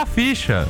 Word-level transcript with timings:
A 0.00 0.06
Ficha. 0.06 0.66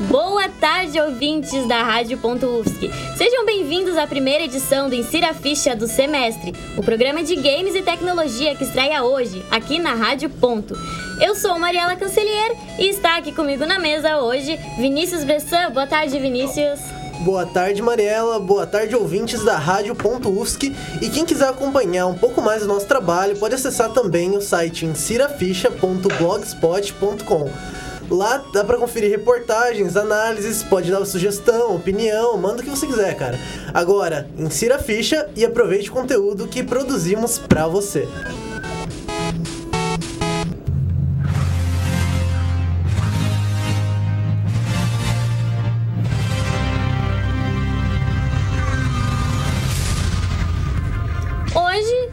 Boa 0.00 0.50
tarde, 0.60 1.00
ouvintes 1.00 1.66
da 1.66 1.82
Rádio.UFSC. 1.82 2.90
Sejam 3.16 3.46
bem-vindos 3.46 3.96
à 3.96 4.06
primeira 4.06 4.44
edição 4.44 4.90
do 4.90 4.94
Insira 4.94 5.32
Ficha 5.32 5.74
do 5.74 5.86
semestre, 5.86 6.52
o 6.76 6.82
programa 6.82 7.22
de 7.22 7.36
games 7.36 7.74
e 7.74 7.80
tecnologia 7.80 8.54
que 8.54 8.64
estreia 8.64 9.02
hoje, 9.02 9.42
aqui 9.50 9.78
na 9.78 9.94
Rádio 9.94 10.28
Ponto. 10.28 10.76
Eu 11.22 11.34
sou 11.36 11.58
Mariela 11.58 11.96
Cancelier 11.96 12.54
e 12.78 12.90
está 12.90 13.16
aqui 13.16 13.32
comigo 13.32 13.64
na 13.64 13.78
mesa 13.78 14.18
hoje 14.18 14.58
Vinícius 14.76 15.24
Bressan. 15.24 15.70
Boa 15.70 15.86
tarde, 15.86 16.18
Vinícius. 16.18 16.91
Boa 17.20 17.46
tarde, 17.46 17.80
Mariela. 17.80 18.40
Boa 18.40 18.66
tarde, 18.66 18.94
ouvintes 18.96 19.44
da 19.44 19.56
Rádio.UFSC. 19.56 20.74
E 21.00 21.08
quem 21.08 21.24
quiser 21.24 21.48
acompanhar 21.48 22.06
um 22.06 22.14
pouco 22.14 22.42
mais 22.42 22.62
do 22.62 22.68
nosso 22.68 22.86
trabalho, 22.86 23.36
pode 23.36 23.54
acessar 23.54 23.92
também 23.92 24.36
o 24.36 24.40
site 24.40 24.84
insiraficha.blogspot.com. 24.86 27.50
Lá 28.10 28.44
dá 28.52 28.64
pra 28.64 28.76
conferir 28.76 29.10
reportagens, 29.10 29.96
análises, 29.96 30.62
pode 30.62 30.90
dar 30.90 31.02
sugestão, 31.06 31.76
opinião, 31.76 32.36
manda 32.36 32.60
o 32.60 32.64
que 32.64 32.68
você 32.68 32.86
quiser, 32.86 33.16
cara. 33.16 33.38
Agora, 33.72 34.28
insira 34.36 34.76
a 34.76 34.78
ficha 34.78 35.26
e 35.36 35.42
aproveite 35.44 35.88
o 35.88 35.92
conteúdo 35.92 36.48
que 36.48 36.62
produzimos 36.62 37.38
pra 37.38 37.66
você. 37.68 38.06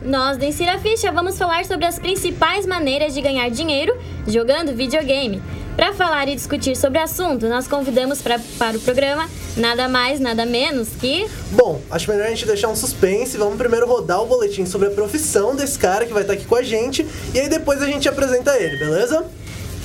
Nós 0.10 0.38
do 0.38 0.44
Insira 0.44 0.80
Ficha 0.80 1.12
vamos 1.12 1.38
falar 1.38 1.64
sobre 1.66 1.86
as 1.86 2.00
principais 2.00 2.66
maneiras 2.66 3.14
de 3.14 3.22
ganhar 3.22 3.48
dinheiro 3.50 3.96
jogando 4.28 4.76
videogame. 4.76 5.42
Para 5.76 5.94
falar 5.94 6.28
e 6.28 6.36
discutir 6.36 6.76
sobre 6.76 7.00
o 7.00 7.04
assunto, 7.04 7.48
nós 7.48 7.68
convidamos 7.68 8.22
pra, 8.22 8.40
para 8.58 8.76
o 8.76 8.80
programa 8.82 9.30
nada 9.56 9.88
mais, 9.88 10.20
nada 10.20 10.46
menos 10.46 10.90
que. 11.00 11.30
Bom, 11.52 11.80
acho 11.92 12.10
melhor 12.10 12.26
a 12.26 12.30
gente 12.30 12.46
deixar 12.46 12.68
um 12.70 12.76
suspense. 12.76 13.38
Vamos 13.38 13.58
primeiro 13.58 13.86
rodar 13.86 14.22
o 14.22 14.26
boletim 14.26 14.66
sobre 14.66 14.88
a 14.88 14.92
profissão 14.92 15.56
desse 15.56 15.78
cara 15.78 16.06
que 16.06 16.12
vai 16.12 16.24
estar 16.24 16.34
aqui 16.34 16.46
com 16.46 16.56
a 16.56 16.64
gente. 16.64 17.06
E 17.34 17.40
aí 17.40 17.48
depois 17.48 17.82
a 17.82 17.86
gente 17.86 18.10
apresenta 18.10 18.58
ele, 18.58 18.78
beleza? 18.78 19.26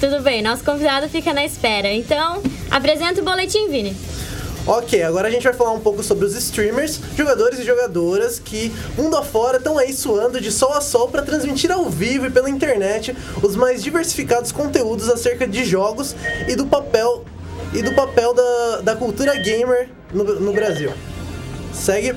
Tudo 0.00 0.20
bem, 0.20 0.42
nosso 0.42 0.64
convidado 0.64 1.08
fica 1.08 1.33
na 1.33 1.45
espera. 1.45 1.92
Então, 1.92 2.42
apresenta 2.70 3.20
o 3.20 3.25
boletim, 3.25 3.69
Vini. 3.69 3.95
Ok, 4.66 5.02
agora 5.02 5.28
a 5.28 5.30
gente 5.30 5.42
vai 5.42 5.52
falar 5.52 5.72
um 5.72 5.80
pouco 5.80 6.02
sobre 6.02 6.24
os 6.24 6.34
streamers, 6.34 6.98
jogadores 7.14 7.58
e 7.58 7.64
jogadoras 7.64 8.38
que, 8.38 8.72
mundo 8.96 9.14
afora, 9.14 9.58
estão 9.58 9.76
aí 9.76 9.92
suando 9.92 10.40
de 10.40 10.50
sol 10.50 10.72
a 10.72 10.80
sol 10.80 11.06
para 11.08 11.20
transmitir 11.20 11.70
ao 11.70 11.90
vivo 11.90 12.26
e 12.26 12.30
pela 12.30 12.48
internet 12.48 13.14
os 13.42 13.56
mais 13.56 13.82
diversificados 13.82 14.52
conteúdos 14.52 15.10
acerca 15.10 15.46
de 15.46 15.66
jogos 15.66 16.16
e 16.48 16.56
do 16.56 16.64
papel 16.64 17.26
e 17.74 17.82
do 17.82 17.92
papel 17.94 18.32
da, 18.32 18.80
da 18.80 18.96
cultura 18.96 19.34
gamer 19.34 19.90
no, 20.14 20.24
no 20.24 20.52
Brasil. 20.54 20.92
Segue. 21.74 22.14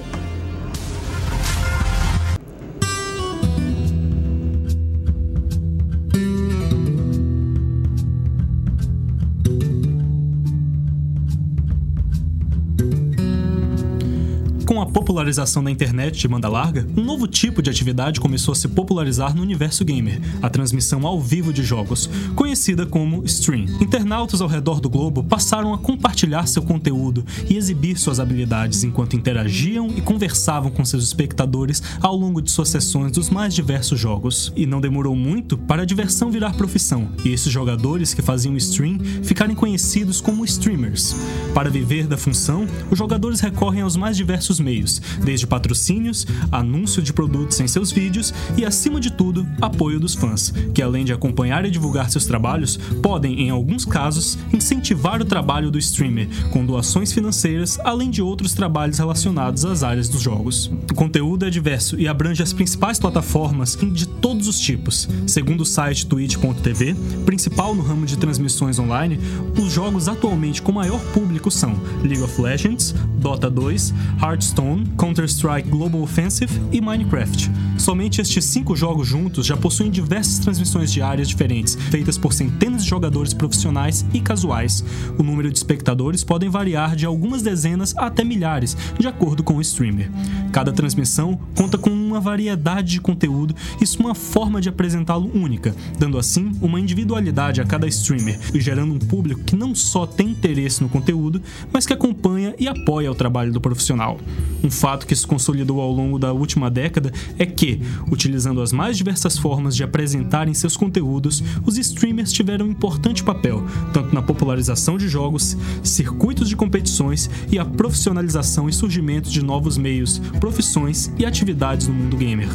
Popularização 14.88 15.64
da 15.64 15.72
internet 15.72 16.20
de 16.20 16.28
banda 16.28 16.50
larga, 16.50 16.88
um 16.96 17.04
novo 17.04 17.28
tipo 17.28 17.62
de 17.62 17.70
atividade 17.70 18.20
começou 18.20 18.52
a 18.52 18.56
se 18.56 18.68
popularizar 18.68 19.36
no 19.36 19.42
universo 19.42 19.84
gamer, 19.84 20.22
a 20.42 20.50
transmissão 20.50 21.06
ao 21.06 21.20
vivo 21.20 21.52
de 21.52 21.64
jogos, 21.64 22.10
conhecida 22.36 22.86
como 22.86 23.24
stream. 23.26 23.66
Internautas 23.82 24.42
ao 24.42 24.48
redor 24.48 24.80
do 24.80 24.90
globo 24.90 25.24
passaram 25.24 25.74
a 25.74 25.78
compartilhar 25.78 26.48
seu 26.48 26.62
conteúdo 26.62 27.26
e 27.50 27.56
exibir 27.56 27.98
suas 27.98 28.20
habilidades 28.20 28.84
enquanto 28.84 29.16
interagiam 29.16 29.88
e 29.96 30.02
conversavam 30.02 30.72
com 30.72 30.86
seus 30.86 31.04
espectadores 31.04 31.82
ao 32.02 32.16
longo 32.16 32.42
de 32.42 32.52
suas 32.52 32.70
sessões 32.70 33.12
dos 33.12 33.30
mais 33.30 33.54
diversos 33.54 34.00
jogos. 34.00 34.52
E 34.56 34.66
não 34.66 34.82
demorou 34.82 35.16
muito 35.16 35.58
para 35.58 35.84
a 35.84 35.86
diversão 35.86 36.32
virar 36.32 36.54
profissão, 36.54 37.10
e 37.24 37.30
esses 37.30 37.52
jogadores 37.52 38.14
que 38.14 38.22
faziam 38.22 38.56
stream 38.58 39.00
ficarem 39.24 39.56
conhecidos 39.56 40.22
como 40.22 40.46
streamers. 40.46 41.16
Para 41.54 41.70
viver 41.70 42.08
da 42.08 42.18
função, 42.18 42.68
os 42.92 42.98
jogadores 42.98 43.40
recorrem 43.40 43.82
aos 43.82 43.96
mais 43.96 44.16
diversos 44.16 44.60
meios, 44.60 44.77
desde 45.24 45.48
patrocínios, 45.48 46.26
anúncio 46.52 47.02
de 47.02 47.14
produtos 47.14 47.60
em 47.60 47.68
seus 47.68 47.92
vídeos 47.92 48.34
e, 48.56 48.66
acima 48.66 49.00
de 49.00 49.12
tudo, 49.12 49.48
apoio 49.62 50.00
dos 50.00 50.14
fãs, 50.14 50.54
que 50.74 50.82
além 50.82 51.06
de 51.06 51.14
acompanhar 51.14 51.66
e 51.66 51.72
divulgar 51.72 52.10
seus 52.10 52.26
trabalhos, 52.26 52.78
podem, 53.02 53.42
em 53.42 53.50
alguns 53.50 53.86
casos, 53.86 54.38
incentivar 54.54 55.22
o 55.22 55.26
trabalho 55.26 55.72
do 55.72 55.78
streamer 55.78 56.28
com 56.52 56.66
doações 56.66 57.12
financeiras, 57.12 57.80
além 57.84 58.10
de 58.10 58.22
outros 58.22 58.54
trabalhos 58.54 58.98
relacionados 58.98 59.66
às 59.66 59.84
áreas 59.84 60.10
dos 60.10 60.22
jogos. 60.22 60.72
O 60.92 60.94
conteúdo 60.94 61.46
é 61.46 61.50
diverso 61.50 62.00
e 62.00 62.08
abrange 62.08 62.44
as 62.44 62.54
principais 62.54 63.00
plataformas 63.00 63.78
de 63.94 64.08
todos 64.08 64.48
os 64.48 64.60
tipos. 64.60 65.08
Segundo 65.26 65.62
o 65.62 65.66
site 65.66 66.06
twitch.tv, 66.06 66.96
principal 67.26 67.74
no 67.76 67.82
ramo 67.82 68.06
de 68.06 68.18
transmissões 68.18 68.80
online, 68.80 69.20
os 69.58 69.72
jogos 69.72 70.08
atualmente 70.08 70.62
com 70.62 70.72
maior 70.72 71.00
público 71.14 71.50
são 71.50 71.76
League 72.04 72.22
of 72.22 72.42
Legends, 72.42 72.94
Dota 73.18 73.50
2, 73.50 73.94
Hearthstone, 74.22 74.67
Counter-Strike 74.98 75.70
Global 75.70 76.02
Offensive 76.02 76.52
e 76.72 76.82
Minecraft. 76.82 77.52
Somente 77.78 78.22
estes 78.22 78.46
cinco 78.46 78.76
jogos 78.76 79.08
juntos 79.08 79.46
já 79.46 79.56
possuem 79.56 79.90
diversas 79.90 80.40
transmissões 80.40 80.92
diárias 80.92 81.28
diferentes, 81.28 81.76
feitas 81.76 82.18
por 82.18 82.34
centenas 82.34 82.84
de 82.84 82.90
jogadores 82.90 83.34
profissionais 83.34 84.06
e 84.14 84.20
casuais. 84.20 84.84
O 85.18 85.24
número 85.24 85.52
de 85.52 85.58
espectadores 85.58 86.24
podem 86.24 86.50
variar 86.50 86.96
de 86.96 87.06
algumas 87.06 87.42
dezenas 87.42 87.96
até 87.98 88.24
milhares, 88.24 88.76
de 89.00 89.08
acordo 89.08 89.44
com 89.44 89.56
o 89.56 89.62
streamer. 89.62 90.12
Cada 90.52 90.72
transmissão 90.72 91.40
conta 91.56 91.78
com 91.78 91.92
uma 92.18 92.22
variedade 92.22 92.94
de 92.94 93.02
conteúdo 93.02 93.56
e 93.80 94.02
uma 94.02 94.16
forma 94.16 94.60
de 94.60 94.70
apresentá-lo 94.70 95.32
única, 95.34 95.76
dando 95.98 96.18
assim 96.18 96.52
uma 96.62 96.80
individualidade 96.80 97.62
a 97.62 97.66
cada 97.66 97.88
streamer 97.88 98.40
e 98.54 98.60
gerando 98.60 98.94
um 98.94 99.00
público 99.00 99.44
que 99.44 99.56
não 99.56 99.74
só 99.74 100.06
tem 100.06 100.32
interesse 100.32 100.82
no 100.82 100.90
conteúdo, 100.90 101.42
mas 101.72 101.86
que 101.86 101.94
acompanha 101.94 102.56
e 102.60 102.68
apoia 102.68 103.12
o 103.12 103.16
trabalho 103.16 103.52
do 103.52 103.62
profissional. 103.62 104.20
Um 104.64 104.72
fato 104.72 105.06
que 105.06 105.16
se 105.16 105.26
consolidou 105.26 105.80
ao 105.80 105.92
longo 105.92 106.18
da 106.18 106.34
última 106.34 106.70
década 106.70 107.12
é 107.38 107.46
que, 107.46 107.82
utilizando 108.12 108.62
as 108.62 108.72
mais 108.72 108.98
diversas 108.98 109.38
formas 109.38 109.76
de 109.76 109.84
apresentarem 109.84 110.54
seus 110.54 110.76
conteúdos, 110.76 111.44
os 111.66 111.78
streamers 111.78 112.32
tiveram 112.32 112.66
um 112.66 112.72
importante 112.72 113.24
papel, 113.24 113.64
tanto 113.94 114.14
na 114.14 114.22
popularização 114.22 114.98
de 114.98 115.08
jogos, 115.08 115.56
circuitos 115.84 116.50
de 116.50 116.56
competições 116.56 117.30
e 117.52 117.60
a 117.60 117.66
profissionalização 117.66 118.68
e 118.68 118.74
surgimento 118.74 119.30
de 119.30 119.44
novos 119.44 119.78
meios, 119.78 120.20
profissões 120.40 121.12
e 121.18 121.26
atividades 121.26 121.88
no 121.88 121.94
mundo 121.94 122.07
gamer. 122.16 122.48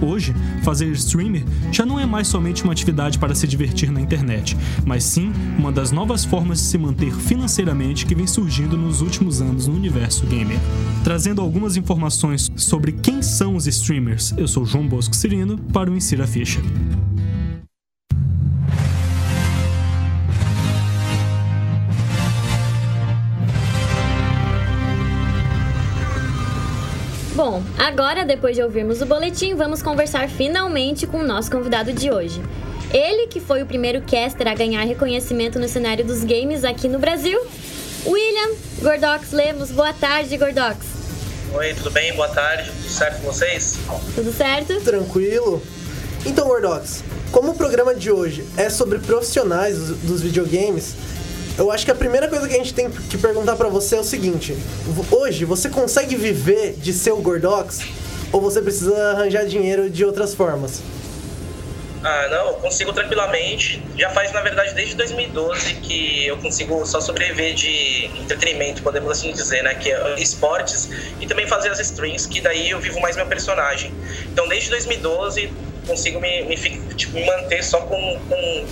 Hoje, 0.00 0.34
fazer 0.62 0.90
streamer 0.92 1.44
já 1.70 1.86
não 1.86 1.98
é 1.98 2.04
mais 2.04 2.26
somente 2.26 2.64
uma 2.64 2.72
atividade 2.72 3.18
para 3.18 3.34
se 3.34 3.46
divertir 3.46 3.90
na 3.90 4.00
internet, 4.00 4.56
mas 4.84 5.04
sim 5.04 5.32
uma 5.56 5.70
das 5.72 5.92
novas 5.92 6.24
formas 6.24 6.58
de 6.58 6.64
se 6.64 6.76
manter 6.76 7.14
financeiramente 7.14 8.04
que 8.04 8.14
vem 8.14 8.26
surgindo 8.26 8.76
nos 8.76 9.00
últimos 9.00 9.40
anos 9.40 9.66
no 9.66 9.74
universo 9.74 10.26
gamer. 10.26 10.58
Trazendo 11.04 11.40
algumas 11.40 11.76
informações 11.76 12.50
sobre 12.56 12.92
quem 12.92 13.22
são 13.22 13.56
os 13.56 13.66
streamers, 13.66 14.34
eu 14.36 14.48
sou 14.48 14.66
João 14.66 14.86
Bosco 14.86 15.14
Cirino 15.14 15.56
para 15.72 15.90
o 15.90 15.96
Insira 15.96 16.26
Ficha. 16.26 16.60
Bom, 27.44 27.60
agora, 27.76 28.24
depois 28.24 28.54
de 28.54 28.62
ouvirmos 28.62 29.02
o 29.02 29.04
boletim, 29.04 29.56
vamos 29.56 29.82
conversar 29.82 30.28
finalmente 30.28 31.08
com 31.08 31.18
o 31.18 31.26
nosso 31.26 31.50
convidado 31.50 31.92
de 31.92 32.08
hoje. 32.08 32.40
Ele 32.94 33.26
que 33.26 33.40
foi 33.40 33.64
o 33.64 33.66
primeiro 33.66 34.00
caster 34.02 34.46
a 34.46 34.54
ganhar 34.54 34.84
reconhecimento 34.84 35.58
no 35.58 35.68
cenário 35.68 36.04
dos 36.04 36.22
games 36.22 36.62
aqui 36.62 36.86
no 36.86 37.00
Brasil. 37.00 37.36
William 38.06 38.54
Gordox 38.80 39.32
Lemos. 39.32 39.72
Boa 39.72 39.92
tarde, 39.92 40.36
Gordox. 40.36 40.86
Oi, 41.52 41.74
tudo 41.74 41.90
bem? 41.90 42.14
Boa 42.14 42.28
tarde. 42.28 42.70
Tudo 42.70 42.88
certo 42.88 43.20
com 43.20 43.32
vocês? 43.32 43.76
Tudo 44.14 44.32
certo? 44.32 44.80
Tranquilo? 44.80 45.60
Então, 46.24 46.46
Gordox, 46.46 47.02
como 47.32 47.50
o 47.50 47.54
programa 47.56 47.92
de 47.92 48.12
hoje 48.12 48.46
é 48.56 48.70
sobre 48.70 49.00
profissionais 49.00 49.76
dos, 49.76 49.98
dos 49.98 50.22
videogames, 50.22 50.94
eu 51.58 51.70
acho 51.70 51.84
que 51.84 51.90
a 51.90 51.94
primeira 51.94 52.28
coisa 52.28 52.48
que 52.48 52.54
a 52.54 52.58
gente 52.58 52.74
tem 52.74 52.90
que 52.90 53.18
perguntar 53.18 53.56
pra 53.56 53.68
você 53.68 53.96
é 53.96 54.00
o 54.00 54.04
seguinte: 54.04 54.56
hoje 55.10 55.44
você 55.44 55.68
consegue 55.68 56.16
viver 56.16 56.74
de 56.74 56.92
ser 56.92 57.12
o 57.12 57.18
Gordox 57.18 57.80
ou 58.32 58.40
você 58.40 58.62
precisa 58.62 58.96
arranjar 59.10 59.44
dinheiro 59.44 59.90
de 59.90 60.04
outras 60.04 60.34
formas? 60.34 60.82
Ah, 62.04 62.28
não, 62.30 62.54
consigo 62.54 62.92
tranquilamente. 62.92 63.80
Já 63.96 64.10
faz, 64.10 64.32
na 64.32 64.40
verdade, 64.40 64.74
desde 64.74 64.96
2012 64.96 65.74
que 65.74 66.26
eu 66.26 66.36
consigo 66.38 66.84
só 66.84 67.00
sobreviver 67.00 67.54
de 67.54 68.06
entretenimento, 68.20 68.82
podemos 68.82 69.12
assim 69.12 69.32
dizer, 69.32 69.62
né? 69.62 69.74
Que 69.74 69.92
é 69.92 70.18
esportes 70.18 70.90
e 71.20 71.26
também 71.26 71.46
fazer 71.46 71.68
as 71.68 71.78
streams, 71.78 72.26
que 72.26 72.40
daí 72.40 72.70
eu 72.70 72.80
vivo 72.80 73.00
mais 73.00 73.14
meu 73.14 73.26
personagem. 73.26 73.94
Então, 74.32 74.48
desde 74.48 74.70
2012, 74.70 75.52
consigo 75.86 76.20
me, 76.20 76.42
me, 76.44 76.56
tipo, 76.94 77.14
me 77.14 77.24
manter 77.24 77.62
só 77.62 77.80
com, 77.80 78.18
com, 78.28 78.66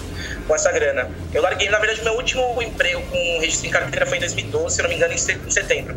com, 0.46 0.54
essa 0.54 0.70
grana. 0.72 1.10
Eu 1.32 1.42
larguei, 1.42 1.68
na 1.68 1.78
verdade, 1.78 2.02
meu 2.02 2.14
último 2.14 2.60
emprego 2.62 3.02
com 3.02 3.38
registro 3.40 3.68
em 3.68 3.70
carteira 3.70 4.06
foi 4.06 4.18
em 4.18 4.20
2012, 4.20 4.76
se 4.76 4.82
não 4.82 4.88
me 4.88 4.96
engano, 4.96 5.14
em 5.14 5.50
setembro. 5.50 5.94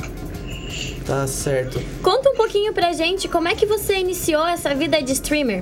Tá 1.06 1.28
certo. 1.28 1.82
Conta 2.02 2.30
um 2.30 2.36
pouquinho 2.36 2.74
pra 2.74 2.94
gente 2.94 3.28
como 3.28 3.48
é 3.48 3.56
que 3.56 3.66
você 3.66 3.98
iniciou 3.98 4.48
essa 4.48 4.74
vida 4.74 5.02
de 5.02 5.12
streamer. 5.14 5.62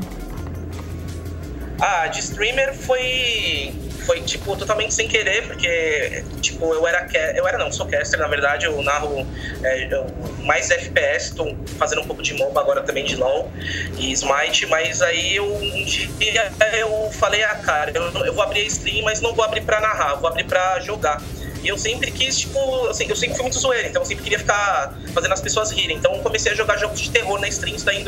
Ah, 1.79 2.07
de 2.07 2.19
streamer 2.19 2.75
foi 2.75 3.73
foi 4.05 4.21
tipo 4.21 4.55
totalmente 4.55 4.93
sem 4.93 5.07
querer, 5.07 5.47
porque 5.47 6.23
tipo 6.41 6.73
eu 6.73 6.87
era 6.87 7.07
eu 7.35 7.47
era 7.47 7.57
não, 7.57 7.71
sou 7.71 7.85
caster, 7.87 8.19
na 8.19 8.27
verdade, 8.27 8.65
eu 8.65 8.81
narro 8.81 9.25
é, 9.63 9.93
eu, 9.93 10.05
mais 10.43 10.69
FPS, 10.69 11.35
tô 11.35 11.55
fazendo 11.77 12.01
um 12.01 12.05
pouco 12.05 12.21
de 12.21 12.33
MOBA 12.33 12.59
agora 12.59 12.81
também 12.81 13.05
de 13.05 13.15
LoL 13.15 13.51
e 13.97 14.11
Smite, 14.11 14.65
mas 14.67 15.01
aí 15.01 15.35
eu, 15.35 15.45
um 15.45 15.85
dia 15.85 16.51
eu 16.79 17.09
falei, 17.11 17.43
ah, 17.43 17.55
cara, 17.55 17.91
eu, 17.93 18.25
eu 18.25 18.33
vou 18.33 18.43
abrir 18.43 18.61
a 18.61 18.65
stream, 18.65 19.03
mas 19.03 19.21
não 19.21 19.33
vou 19.33 19.45
abrir 19.45 19.61
pra 19.61 19.79
narrar, 19.79 20.15
vou 20.15 20.27
abrir 20.27 20.45
pra 20.45 20.79
jogar. 20.79 21.21
E 21.63 21.67
eu 21.67 21.77
sempre 21.77 22.09
quis, 22.09 22.39
tipo, 22.39 22.87
assim, 22.87 23.05
eu 23.07 23.15
sempre 23.15 23.35
fui 23.35 23.43
muito 23.43 23.59
zoeiro, 23.59 23.87
então 23.87 24.01
eu 24.01 24.05
sempre 24.05 24.23
queria 24.23 24.39
ficar 24.39 24.97
fazendo 25.13 25.33
as 25.33 25.41
pessoas 25.41 25.71
rirem. 25.71 25.97
Então 25.97 26.15
eu 26.15 26.21
comecei 26.21 26.51
a 26.51 26.55
jogar 26.55 26.77
jogos 26.77 26.99
de 26.99 27.11
terror 27.11 27.39
na 27.39 27.47
stream, 27.47 27.75
isso 27.75 27.85
daí 27.85 27.99
em 27.99 28.03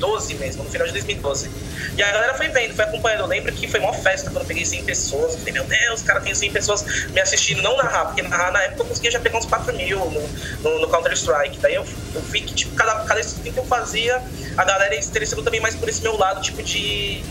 2012 0.00 0.34
mesmo, 0.34 0.64
no 0.64 0.70
final 0.70 0.86
de 0.86 0.94
2012. 0.94 1.50
E 1.96 2.02
a 2.02 2.10
galera 2.10 2.34
foi 2.34 2.48
vendo, 2.48 2.74
foi 2.74 2.84
acompanhando. 2.84 3.20
Eu 3.20 3.26
lembro 3.26 3.52
que 3.52 3.68
foi 3.68 3.78
uma 3.80 3.92
festa 3.92 4.30
quando 4.30 4.42
eu 4.42 4.46
peguei 4.46 4.64
100 4.64 4.84
pessoas. 4.84 5.34
Eu 5.34 5.38
falei, 5.38 5.52
meu 5.52 5.64
Deus, 5.64 6.02
cara, 6.02 6.20
tem 6.20 6.34
100 6.34 6.52
pessoas 6.52 6.84
me 7.10 7.20
assistindo, 7.20 7.62
não 7.62 7.76
narrar, 7.76 8.06
porque 8.06 8.22
narrar 8.22 8.50
na 8.50 8.62
época 8.62 8.82
eu 8.82 8.86
conseguia 8.86 9.10
já 9.10 9.20
pegar 9.20 9.38
uns 9.38 9.46
4 9.46 9.76
mil 9.76 9.98
no, 9.98 10.28
no, 10.62 10.80
no 10.80 10.88
Counter-Strike. 10.88 11.58
Daí 11.60 11.74
eu, 11.74 11.86
eu 12.14 12.22
vi 12.22 12.40
que, 12.40 12.54
tipo, 12.54 12.74
cada, 12.74 13.04
cada 13.04 13.20
stream 13.20 13.52
que 13.52 13.60
eu 13.60 13.66
fazia, 13.66 14.22
a 14.56 14.64
galera 14.64 15.00
se 15.00 15.08
interessando 15.08 15.42
também 15.42 15.60
mais 15.60 15.74
por 15.74 15.88
esse 15.88 16.02
meu 16.02 16.16
lado, 16.16 16.40
tipo, 16.40 16.62
de 16.62 17.22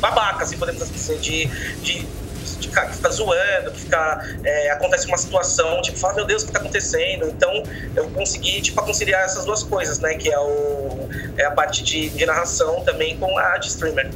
babaca, 0.00 0.44
assim, 0.44 0.56
podemos 0.56 0.88
dizer, 0.90 1.18
de, 1.18 1.46
de 1.82 2.06
de 2.58 2.68
ficar, 2.68 2.86
que 2.86 2.96
fica 2.96 3.10
zoando, 3.10 3.70
que 3.72 3.80
fica, 3.80 4.38
é, 4.44 4.70
acontece 4.70 5.06
uma 5.06 5.18
situação, 5.18 5.80
tipo, 5.82 5.98
fala, 5.98 6.14
meu 6.14 6.24
Deus, 6.24 6.42
o 6.42 6.46
que 6.46 6.50
está 6.50 6.60
acontecendo? 6.60 7.26
Então, 7.26 7.62
eu 7.94 8.08
consegui, 8.10 8.60
tipo, 8.60 8.82
conciliar 8.82 9.24
essas 9.24 9.44
duas 9.44 9.62
coisas, 9.62 9.98
né? 9.98 10.14
Que 10.14 10.30
é, 10.30 10.38
o, 10.38 11.08
é 11.36 11.44
a 11.44 11.50
parte 11.50 11.82
de, 11.82 12.08
de 12.10 12.26
narração 12.26 12.82
também 12.84 13.16
com 13.18 13.38
a 13.38 13.58
de 13.58 13.68
streamer. 13.68 14.10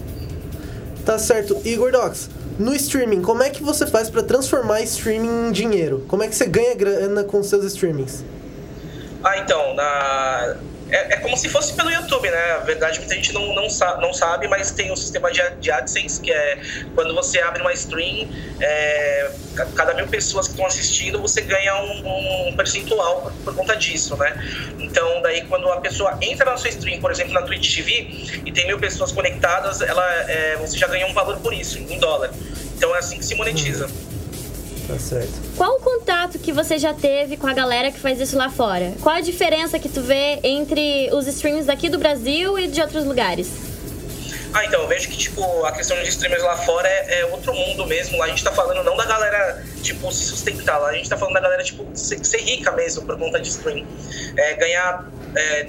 Tá 1.04 1.18
certo. 1.18 1.60
Igor 1.64 1.90
Docs, 1.90 2.30
no 2.58 2.74
streaming, 2.74 3.22
como 3.22 3.42
é 3.42 3.50
que 3.50 3.62
você 3.62 3.86
faz 3.86 4.08
para 4.08 4.22
transformar 4.22 4.82
streaming 4.82 5.48
em 5.48 5.52
dinheiro? 5.52 6.04
Como 6.08 6.22
é 6.22 6.28
que 6.28 6.34
você 6.34 6.46
ganha 6.46 6.74
grana 6.74 7.24
com 7.24 7.42
seus 7.42 7.64
streamings? 7.64 8.24
Ah, 9.24 9.38
então, 9.38 9.74
na 9.74 10.56
é, 10.92 11.14
é, 11.14 11.16
como 11.16 11.36
se 11.38 11.48
fosse 11.48 11.72
pelo 11.72 11.90
YouTube, 11.90 12.30
né? 12.30 12.52
A 12.52 12.58
verdade, 12.58 12.98
muita 12.98 13.14
gente 13.14 13.32
não, 13.32 13.54
não, 13.54 13.66
não 14.00 14.12
sabe, 14.12 14.46
mas 14.46 14.70
tem 14.70 14.90
o 14.90 14.92
um 14.92 14.96
sistema 14.96 15.32
de, 15.32 15.40
de 15.58 15.70
AdSense, 15.70 16.20
que 16.20 16.30
é 16.30 16.60
quando 16.94 17.14
você 17.14 17.40
abre 17.40 17.62
uma 17.62 17.72
stream, 17.72 18.28
é, 18.60 19.30
cada 19.74 19.94
mil 19.94 20.06
pessoas 20.06 20.46
que 20.46 20.52
estão 20.52 20.66
assistindo, 20.66 21.18
você 21.18 21.40
ganha 21.40 21.74
um, 21.76 22.48
um 22.48 22.56
percentual 22.56 23.22
por, 23.22 23.32
por, 23.32 23.54
conta 23.54 23.74
disso, 23.74 24.16
né? 24.18 24.34
Então, 24.78 25.22
daí, 25.22 25.46
quando 25.46 25.66
a 25.70 25.80
pessoa 25.80 26.18
entra 26.20 26.50
na 26.50 26.58
sua 26.58 26.68
stream, 26.68 27.00
por 27.00 27.10
exemplo, 27.10 27.32
na 27.32 27.42
Twitch 27.42 27.74
TV, 27.74 28.42
e 28.44 28.52
tem 28.52 28.66
mil 28.66 28.78
pessoas 28.78 29.12
conectadas, 29.12 29.80
ela, 29.80 30.04
é, 30.30 30.56
você 30.56 30.76
já 30.76 30.88
ganha 30.88 31.06
um 31.06 31.14
valor 31.14 31.38
por 31.38 31.54
isso, 31.54 31.78
em 31.78 31.98
dólar. 31.98 32.30
Então, 32.76 32.94
é 32.94 32.98
assim 32.98 33.16
que 33.16 33.24
se 33.24 33.34
monetiza. 33.34 33.86
Hum. 33.86 34.11
Tá 34.92 34.98
certo. 34.98 35.32
Qual 35.56 35.76
o 35.76 35.80
contato 35.80 36.38
que 36.38 36.52
você 36.52 36.76
já 36.76 36.92
teve 36.92 37.38
com 37.38 37.46
a 37.46 37.54
galera 37.54 37.90
que 37.90 37.98
faz 37.98 38.20
isso 38.20 38.36
lá 38.36 38.50
fora? 38.50 38.92
Qual 39.00 39.14
a 39.14 39.22
diferença 39.22 39.78
que 39.78 39.88
tu 39.88 40.02
vê 40.02 40.38
entre 40.42 41.08
os 41.14 41.26
streams 41.26 41.64
daqui 41.64 41.88
do 41.88 41.98
Brasil 41.98 42.58
e 42.58 42.66
de 42.66 42.78
outros 42.78 43.06
lugares? 43.06 43.48
Ah, 44.52 44.66
então, 44.66 44.82
eu 44.82 44.88
vejo 44.88 45.08
que, 45.08 45.16
tipo, 45.16 45.64
a 45.64 45.72
questão 45.72 45.96
de 46.02 46.10
streamers 46.10 46.42
lá 46.42 46.58
fora 46.58 46.86
é, 46.86 47.20
é, 47.20 47.24
outro 47.24 47.54
mundo 47.54 47.86
mesmo. 47.86 48.18
Lá 48.18 48.26
a 48.26 48.28
gente 48.28 48.44
tá 48.44 48.52
falando 48.52 48.84
não 48.84 48.94
da 48.94 49.06
galera, 49.06 49.64
tipo, 49.82 50.12
se 50.12 50.26
sustentar. 50.26 50.76
Lá 50.78 50.90
a 50.90 50.92
gente 50.92 51.08
tá 51.08 51.16
falando 51.16 51.32
da 51.32 51.40
galera, 51.40 51.64
tipo, 51.64 51.88
ser, 51.94 52.22
ser 52.22 52.42
rica 52.42 52.70
mesmo 52.72 53.06
por 53.06 53.18
conta 53.18 53.40
de 53.40 53.48
stream. 53.48 53.86
É, 54.36 54.52
ganhar 54.56 55.10
é, 55.34 55.68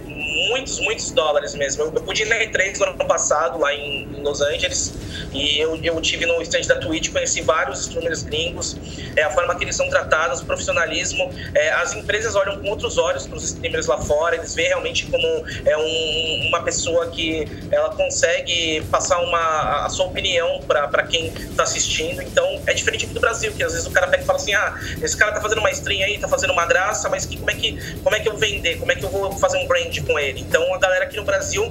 muitos, 0.50 0.80
muitos 0.80 1.12
dólares 1.12 1.54
mesmo. 1.56 1.84
Eu, 1.84 1.94
eu 1.94 2.02
pude 2.02 2.24
ir 2.24 2.26
na 2.26 2.38
E3 2.38 2.78
no 2.80 2.86
ano 2.86 3.06
passado, 3.06 3.60
lá 3.60 3.74
em, 3.74 4.08
Los 4.24 4.42
Angeles, 4.42 4.94
e 5.34 5.60
eu, 5.60 5.76
eu 5.84 6.00
tive 6.02 6.26
no 6.26 6.42
stand 6.42 6.62
da 6.68 6.76
Twitch, 6.76 7.12
conheci 7.12 7.42
vários 7.42 7.82
streamers 7.82 8.24
gringos, 8.24 8.78
é, 9.16 9.24
a 9.24 9.30
forma 9.32 9.56
que 9.56 9.64
eles 9.64 9.76
são 9.76 9.90
tratados, 9.90 10.42
o 10.42 10.46
profissionalismo. 10.46 11.32
É, 11.54 11.72
as 11.74 11.94
empresas 11.94 12.36
olham 12.36 12.60
com 12.60 12.70
outros 12.70 12.98
olhos 12.98 13.28
para 13.28 13.38
os 13.38 13.44
streamers 13.44 13.88
lá 13.88 13.98
fora, 13.98 14.36
eles 14.36 14.56
veem 14.56 14.70
realmente 14.70 15.06
como 15.08 15.28
é 15.66 15.78
um, 15.78 16.48
uma 16.48 16.64
pessoa 16.64 17.08
que 17.08 17.48
ela 17.72 17.90
consegue 17.96 18.82
passar 18.90 19.20
uma, 19.20 19.86
a 19.86 19.90
sua 19.90 20.06
opinião 20.06 20.62
para 20.68 21.04
quem 21.04 21.28
está 21.28 21.64
assistindo. 21.64 22.22
Então, 22.22 22.62
é 22.66 22.74
diferente 22.74 23.08
do 23.08 23.20
Brasil, 23.20 23.52
que 23.52 23.64
às 23.64 23.74
vezes 23.74 23.88
o 23.88 23.92
cara 23.92 24.08
pega 24.08 24.24
e 24.24 24.26
fala 24.26 24.40
assim: 24.40 24.54
ah, 24.54 24.80
esse 25.02 25.18
cara 25.18 25.32
tá 25.32 25.42
fazendo 25.42 25.60
uma 25.60 25.72
stream 25.72 26.04
aí, 26.04 26.18
tá 26.18 26.28
fazendo 26.28 26.54
uma 26.54 26.66
graça, 26.66 27.10
mas 27.10 27.26
que, 27.26 27.38
como, 27.38 27.52
é 27.52 27.54
que, 27.54 27.98
como 28.02 28.16
é 28.16 28.20
que 28.20 28.30
eu 28.30 28.38
vender? 28.38 28.78
Como 28.78 28.92
é 28.92 28.96
que 28.96 29.04
eu 29.04 29.10
vou 29.10 29.32
fazer 29.38 29.58
um 29.58 29.68
brand 29.68 29.98
com 30.06 30.18
ele? 30.18 30.23
Então, 30.32 30.74
a 30.74 30.78
galera 30.78 31.06
aqui 31.06 31.18
no 31.18 31.24
Brasil 31.24 31.70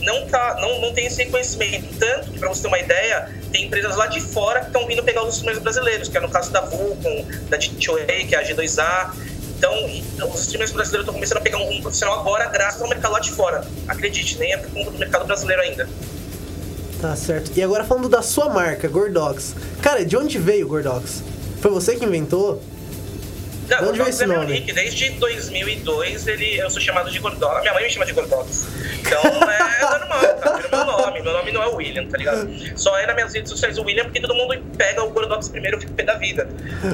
não, 0.00 0.26
tá, 0.26 0.56
não, 0.60 0.80
não 0.80 0.92
tem 0.92 1.06
esse 1.06 1.22
reconhecimento. 1.24 1.98
Tanto 1.98 2.30
que, 2.30 2.38
para 2.38 2.48
você 2.48 2.62
ter 2.62 2.68
uma 2.68 2.78
ideia, 2.78 3.30
tem 3.50 3.66
empresas 3.66 3.96
lá 3.96 4.06
de 4.06 4.20
fora 4.20 4.60
que 4.60 4.66
estão 4.66 4.86
vindo 4.86 5.02
pegar 5.02 5.22
os 5.24 5.34
streamers 5.34 5.62
brasileiros, 5.62 6.08
que 6.08 6.16
é 6.16 6.20
no 6.20 6.28
caso 6.28 6.52
da 6.52 6.60
Vulcan, 6.60 7.24
da 7.48 7.58
D2A, 7.58 8.28
que 8.28 8.34
é 8.34 8.38
a 8.38 8.44
G2A. 8.44 9.14
Então, 9.56 9.72
os 10.30 10.40
streamers 10.40 10.72
brasileiros 10.72 11.02
estão 11.02 11.14
começando 11.14 11.38
a 11.38 11.40
pegar 11.40 11.58
um, 11.58 11.70
um 11.70 11.80
profissional 11.80 12.20
agora, 12.20 12.46
graças 12.46 12.82
ao 12.82 12.88
mercado 12.88 13.12
lá 13.12 13.20
de 13.20 13.30
fora. 13.30 13.64
Acredite, 13.88 14.38
nem 14.38 14.52
é 14.52 14.58
por 14.58 14.70
conta 14.70 14.90
do 14.90 14.98
mercado 14.98 15.26
brasileiro 15.26 15.62
ainda. 15.62 15.88
Tá 17.00 17.16
certo. 17.16 17.52
E 17.56 17.62
agora 17.62 17.84
falando 17.84 18.08
da 18.08 18.22
sua 18.22 18.48
marca, 18.48 18.88
Gordox. 18.88 19.54
Cara, 19.82 20.04
de 20.04 20.16
onde 20.16 20.38
veio 20.38 20.66
o 20.66 20.68
Gordox? 20.68 21.22
Foi 21.60 21.70
você 21.70 21.96
que 21.96 22.04
inventou? 22.04 22.62
Não, 23.68 23.78
de 23.78 23.84
onde 23.84 23.98
veio 23.98 24.08
esse 24.08 24.24
é 24.24 24.26
nome? 24.26 24.46
Nick. 24.46 24.72
Desde 24.72 25.10
2002 25.10 26.26
ele, 26.26 26.58
eu 26.58 26.70
sou 26.70 26.80
chamado 26.80 27.10
de 27.10 27.18
Gordox. 27.18 27.60
Minha 27.62 27.74
mãe 27.74 27.84
me 27.84 27.90
chama 27.90 28.06
de 28.06 28.12
Gordox. 28.12 28.66
Então 29.00 29.22
é 29.22 29.82
normal, 29.98 30.34
tá? 30.40 30.60
Meu 30.70 30.84
nome. 30.84 31.22
Meu 31.22 31.32
nome 31.32 31.52
não 31.52 31.62
é 31.62 31.66
William, 31.68 32.06
tá 32.06 32.18
ligado? 32.18 32.48
Só 32.76 32.98
é 32.98 33.06
nas 33.06 33.14
minhas 33.14 33.34
redes 33.34 33.50
sociais 33.50 33.78
o 33.78 33.84
William 33.84 34.04
porque 34.04 34.20
todo 34.20 34.34
mundo 34.34 34.62
pega 34.76 35.02
o 35.02 35.10
Gordox 35.10 35.48
primeiro, 35.48 35.76
eu 35.76 35.80
fico 35.80 35.92
pé 35.92 36.02
da 36.02 36.14
vida. 36.14 36.48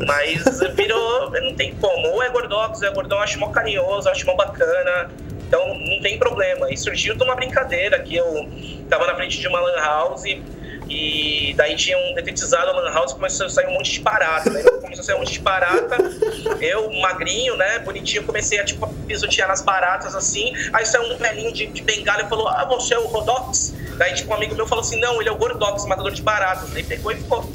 Mas 0.06 0.60
virou, 0.74 1.30
não 1.30 1.54
tem 1.54 1.74
como. 1.74 2.08
Ou 2.08 2.22
é 2.22 2.30
Gordox, 2.30 2.80
ou 2.82 2.88
é 2.88 2.92
Gordão, 2.92 3.18
acho 3.20 3.38
mó 3.38 3.48
carinhoso, 3.48 4.08
acho 4.08 4.26
mó 4.26 4.34
bacana. 4.34 5.10
Então 5.46 5.74
não 5.74 6.00
tem 6.00 6.18
problema. 6.18 6.70
E 6.70 6.76
surgiu 6.76 7.16
de 7.16 7.22
uma 7.22 7.34
brincadeira 7.34 7.98
que 8.00 8.16
eu 8.16 8.48
tava 8.88 9.06
na 9.06 9.14
frente 9.14 9.40
de 9.40 9.48
uma 9.48 9.60
lan 9.60 9.76
house 9.76 10.24
e 10.90 11.54
daí 11.56 11.76
tinha 11.76 11.96
um 11.96 12.14
detetizado 12.14 12.68
a 12.68 12.72
lan 12.72 12.92
house 12.92 13.12
começou 13.12 13.46
a 13.46 13.48
sair 13.48 13.68
um 13.68 13.74
monte 13.74 13.92
de 13.92 14.00
barata. 14.00 14.50
Daí 14.50 14.64
começou 14.64 15.02
a 15.02 15.04
sair 15.04 15.14
um 15.14 15.20
monte 15.20 15.34
de 15.34 15.38
barata. 15.38 15.96
Eu, 16.60 16.90
magrinho, 17.00 17.56
né, 17.56 17.78
bonitinho, 17.78 18.24
comecei 18.24 18.58
a 18.58 18.64
tipo, 18.64 18.92
pisotear 19.06 19.46
nas 19.46 19.62
baratas 19.62 20.16
assim. 20.16 20.52
Aí 20.72 20.84
saiu 20.84 21.14
um 21.14 21.16
velhinho 21.16 21.52
de, 21.52 21.66
de 21.68 21.80
bengala 21.80 22.22
e 22.22 22.28
falou: 22.28 22.48
Ah, 22.48 22.64
você 22.64 22.94
é 22.94 22.98
o 22.98 23.06
Rodox? 23.06 23.72
Daí 23.96 24.14
tipo, 24.14 24.32
um 24.32 24.34
amigo 24.34 24.56
meu 24.56 24.66
falou 24.66 24.82
assim: 24.82 24.98
Não, 24.98 25.20
ele 25.20 25.28
é 25.28 25.32
o 25.32 25.36
Gordox, 25.36 25.86
matador 25.86 26.10
de 26.10 26.22
baratas. 26.22 26.70
Daí 26.70 26.82
pegou 26.82 27.12
e 27.12 27.16
ficou. 27.16 27.48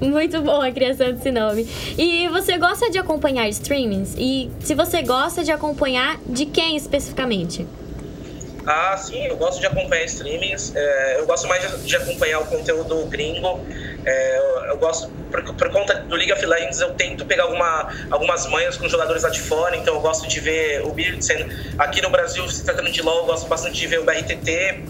Muito 0.00 0.40
bom 0.40 0.62
a 0.62 0.70
criação 0.70 1.12
desse 1.12 1.32
nome. 1.32 1.68
E 1.98 2.28
você 2.28 2.56
gosta 2.58 2.88
de 2.90 2.98
acompanhar 2.98 3.48
streamings? 3.48 4.14
E 4.16 4.50
se 4.60 4.74
você 4.74 5.02
gosta 5.02 5.42
de 5.42 5.50
acompanhar, 5.50 6.16
de 6.24 6.46
quem 6.46 6.76
especificamente? 6.76 7.66
Ah, 8.72 8.96
sim, 8.96 9.26
eu 9.26 9.36
gosto 9.36 9.58
de 9.58 9.66
acompanhar 9.66 10.04
streamings. 10.04 10.72
É, 10.76 11.18
eu 11.18 11.26
gosto 11.26 11.48
mais 11.48 11.84
de 11.84 11.96
acompanhar 11.96 12.38
o 12.38 12.46
conteúdo 12.46 13.04
gringo. 13.06 13.66
É, 14.06 14.38
eu, 14.38 14.64
eu, 14.66 14.78
gosto, 14.78 15.10
por, 15.28 15.42
por, 15.42 15.70
conta 15.70 15.94
do 15.94 16.14
League 16.14 16.32
of 16.32 16.46
Legends, 16.46 16.80
eu 16.80 16.94
tento 16.94 17.26
pegar 17.26 17.42
alguma, 17.42 17.92
algumas 18.12 18.46
manhas 18.46 18.76
com 18.76 18.88
jogadores 18.88 19.24
lá 19.24 19.28
de 19.28 19.40
fora, 19.40 19.76
então 19.76 19.94
eu 19.94 20.00
gosto 20.00 20.28
de 20.28 20.38
ver 20.38 20.82
o 20.86 20.92
Beardsen. 20.92 21.48
Aqui 21.78 22.00
no 22.00 22.10
Brasil, 22.10 22.48
se 22.48 22.64
tratando 22.64 22.92
de 22.92 23.02
LoL, 23.02 23.18
eu 23.18 23.26
gosto 23.26 23.48
bastante 23.48 23.76
de 23.76 23.88
ver 23.88 23.98
o 23.98 24.04
BRTT. 24.04 24.84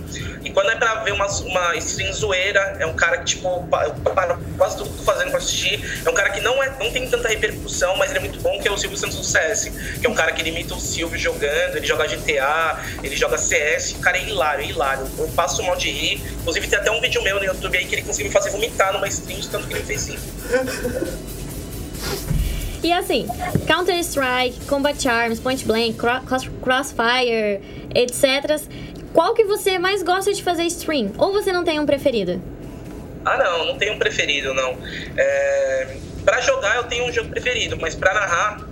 Quando 0.53 0.71
é 0.71 0.77
pra 0.77 1.03
ver 1.03 1.13
uma, 1.13 1.27
uma 1.27 1.77
stream 1.77 2.13
zoeira, 2.13 2.77
é 2.79 2.87
um 2.87 2.95
cara 2.95 3.19
que, 3.19 3.25
tipo, 3.25 3.49
eu 3.49 4.13
paro 4.15 4.39
quase 4.57 4.77
tudo 4.77 4.91
que 4.91 4.97
tô 4.99 5.03
fazendo 5.03 5.31
pra 5.31 5.39
assistir. 5.39 6.03
É 6.05 6.11
um 6.11 6.15
cara 6.15 6.31
que 6.31 6.41
não, 6.41 6.63
é, 6.63 6.71
não 6.79 6.91
tem 6.91 7.09
tanta 7.09 7.29
repercussão, 7.29 7.97
mas 7.97 8.11
ele 8.11 8.19
é 8.19 8.23
muito 8.23 8.41
bom, 8.41 8.61
que 8.61 8.69
é 8.69 8.71
o 8.71 8.77
Silvio 8.77 8.99
Santos 8.99 9.17
do 9.17 9.25
CS. 9.25 9.71
Que 10.01 10.07
é 10.07 10.09
um 10.09 10.15
cara 10.15 10.33
que 10.33 10.47
imita 10.47 10.75
o 10.75 10.81
Silvio 10.81 11.19
jogando, 11.19 11.77
ele 11.77 11.87
joga 11.87 12.07
GTA, 12.07 12.81
ele 13.03 13.17
joga 13.17 13.39
CS. 13.39 13.93
O 13.93 13.99
cara 14.01 14.19
é 14.19 14.25
hilário, 14.25 14.65
é 14.65 14.69
hilário. 14.69 15.07
Eu 15.19 15.29
passo 15.29 15.63
mal 15.63 15.77
de 15.77 15.91
rir. 15.91 16.23
Inclusive, 16.41 16.67
tem 16.67 16.79
até 16.79 16.91
um 16.91 17.01
vídeo 17.01 17.23
meu 17.23 17.39
no 17.39 17.45
YouTube 17.45 17.77
aí 17.77 17.87
que 17.87 17.95
ele 17.95 18.03
conseguiu 18.03 18.27
me 18.29 18.33
fazer 18.33 18.51
vomitar 18.51 18.93
numa 18.93 19.09
stream, 19.09 19.41
tanto 19.51 19.67
que 19.67 19.75
ele 19.75 19.85
fez 19.85 20.09
isso. 20.09 20.31
E 22.83 22.93
assim, 22.93 23.27
Counter-Strike, 23.67 24.65
Combat 24.67 25.01
Charms, 25.01 25.39
Point 25.39 25.65
Blank, 25.67 25.99
Cross 25.99 26.49
Crossfire, 26.63 27.61
etc. 27.95 28.59
Qual 29.13 29.35
que 29.35 29.45
você 29.45 29.79
mais 29.79 30.03
gosta 30.03 30.33
de 30.33 30.43
fazer 30.43 30.65
stream? 30.65 31.13
Ou 31.19 31.33
você 31.33 31.53
não 31.53 31.65
tem 31.65 31.81
um 31.81 31.87
preferido? 31.87 32.41
Ah, 33.25 33.37
não, 33.37 33.67
não 33.67 33.79
tenho 33.79 33.95
um 33.95 33.99
preferido, 33.99 34.55
não. 34.55 34.77
É... 35.17 35.97
Pra 36.25 36.41
jogar 36.41 36.77
eu 36.77 36.85
tenho 36.85 37.07
um 37.07 37.13
jogo 37.13 37.31
preferido, 37.31 37.77
mas 37.81 37.95
pra 37.95 38.15
narrar 38.15 38.71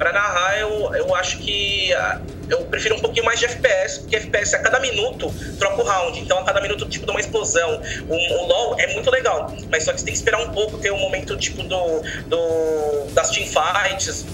Pra 0.00 0.14
narrar, 0.14 0.58
eu, 0.58 0.94
eu 0.94 1.14
acho 1.14 1.36
que 1.40 1.92
ah, 1.92 2.22
eu 2.48 2.64
prefiro 2.64 2.96
um 2.96 3.00
pouquinho 3.00 3.22
mais 3.22 3.38
de 3.38 3.44
FPS, 3.44 3.98
porque 3.98 4.16
FPS 4.16 4.56
a 4.56 4.58
cada 4.60 4.80
minuto 4.80 5.30
troca 5.58 5.82
o 5.82 5.84
round. 5.84 6.18
Então 6.18 6.38
a 6.38 6.44
cada 6.44 6.58
minuto, 6.62 6.88
tipo, 6.88 7.04
dá 7.04 7.12
uma 7.12 7.20
explosão. 7.20 7.82
O, 8.08 8.14
o 8.14 8.46
LoL 8.46 8.80
é 8.80 8.94
muito 8.94 9.10
legal, 9.10 9.54
mas 9.70 9.84
só 9.84 9.92
que 9.92 9.98
você 9.98 10.06
tem 10.06 10.14
que 10.14 10.18
esperar 10.18 10.40
um 10.40 10.52
pouco, 10.52 10.78
ter 10.78 10.90
um 10.90 10.98
momento, 10.98 11.36
tipo, 11.36 11.62
do, 11.64 12.00
do 12.28 13.12
das 13.12 13.28
teamfights. 13.28 14.24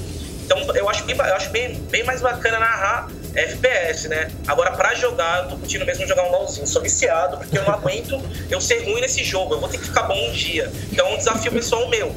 Então 0.45 0.57
eu 0.73 0.89
acho, 0.89 1.03
bem, 1.03 1.17
eu 1.17 1.35
acho 1.35 1.51
bem, 1.51 1.75
bem 1.91 2.05
mais 2.05 2.23
bacana 2.23 2.61
narrar 2.61 3.11
FPS, 3.37 4.09
né? 4.09 4.31
Agora, 4.47 4.73
pra 4.73 4.95
jogar, 4.95 5.45
eu 5.45 5.51
tô 5.51 5.57
curtindo 5.57 5.85
mesmo 5.85 6.07
jogar 6.07 6.25
um 6.25 6.31
LOLzinho. 6.31 6.67
Sou 6.67 6.81
viciado, 6.81 7.37
porque 7.37 7.59
eu 7.59 7.65
não 7.65 7.75
aguento 7.75 8.21
eu 8.51 8.61
ser 8.61 8.85
ruim 8.85 9.01
nesse 9.01 9.23
jogo. 9.23 9.55
Eu 9.55 9.61
vou 9.61 9.69
ter 9.69 9.79
que 9.79 9.85
ficar 9.85 10.05
bom 10.05 10.29
um 10.29 10.33
dia. 10.33 10.73
Então 10.91 11.07
é 11.07 11.15
um 11.15 11.19
desafio 11.19 11.53
pessoal 11.53 11.87
meu. 11.89 12.15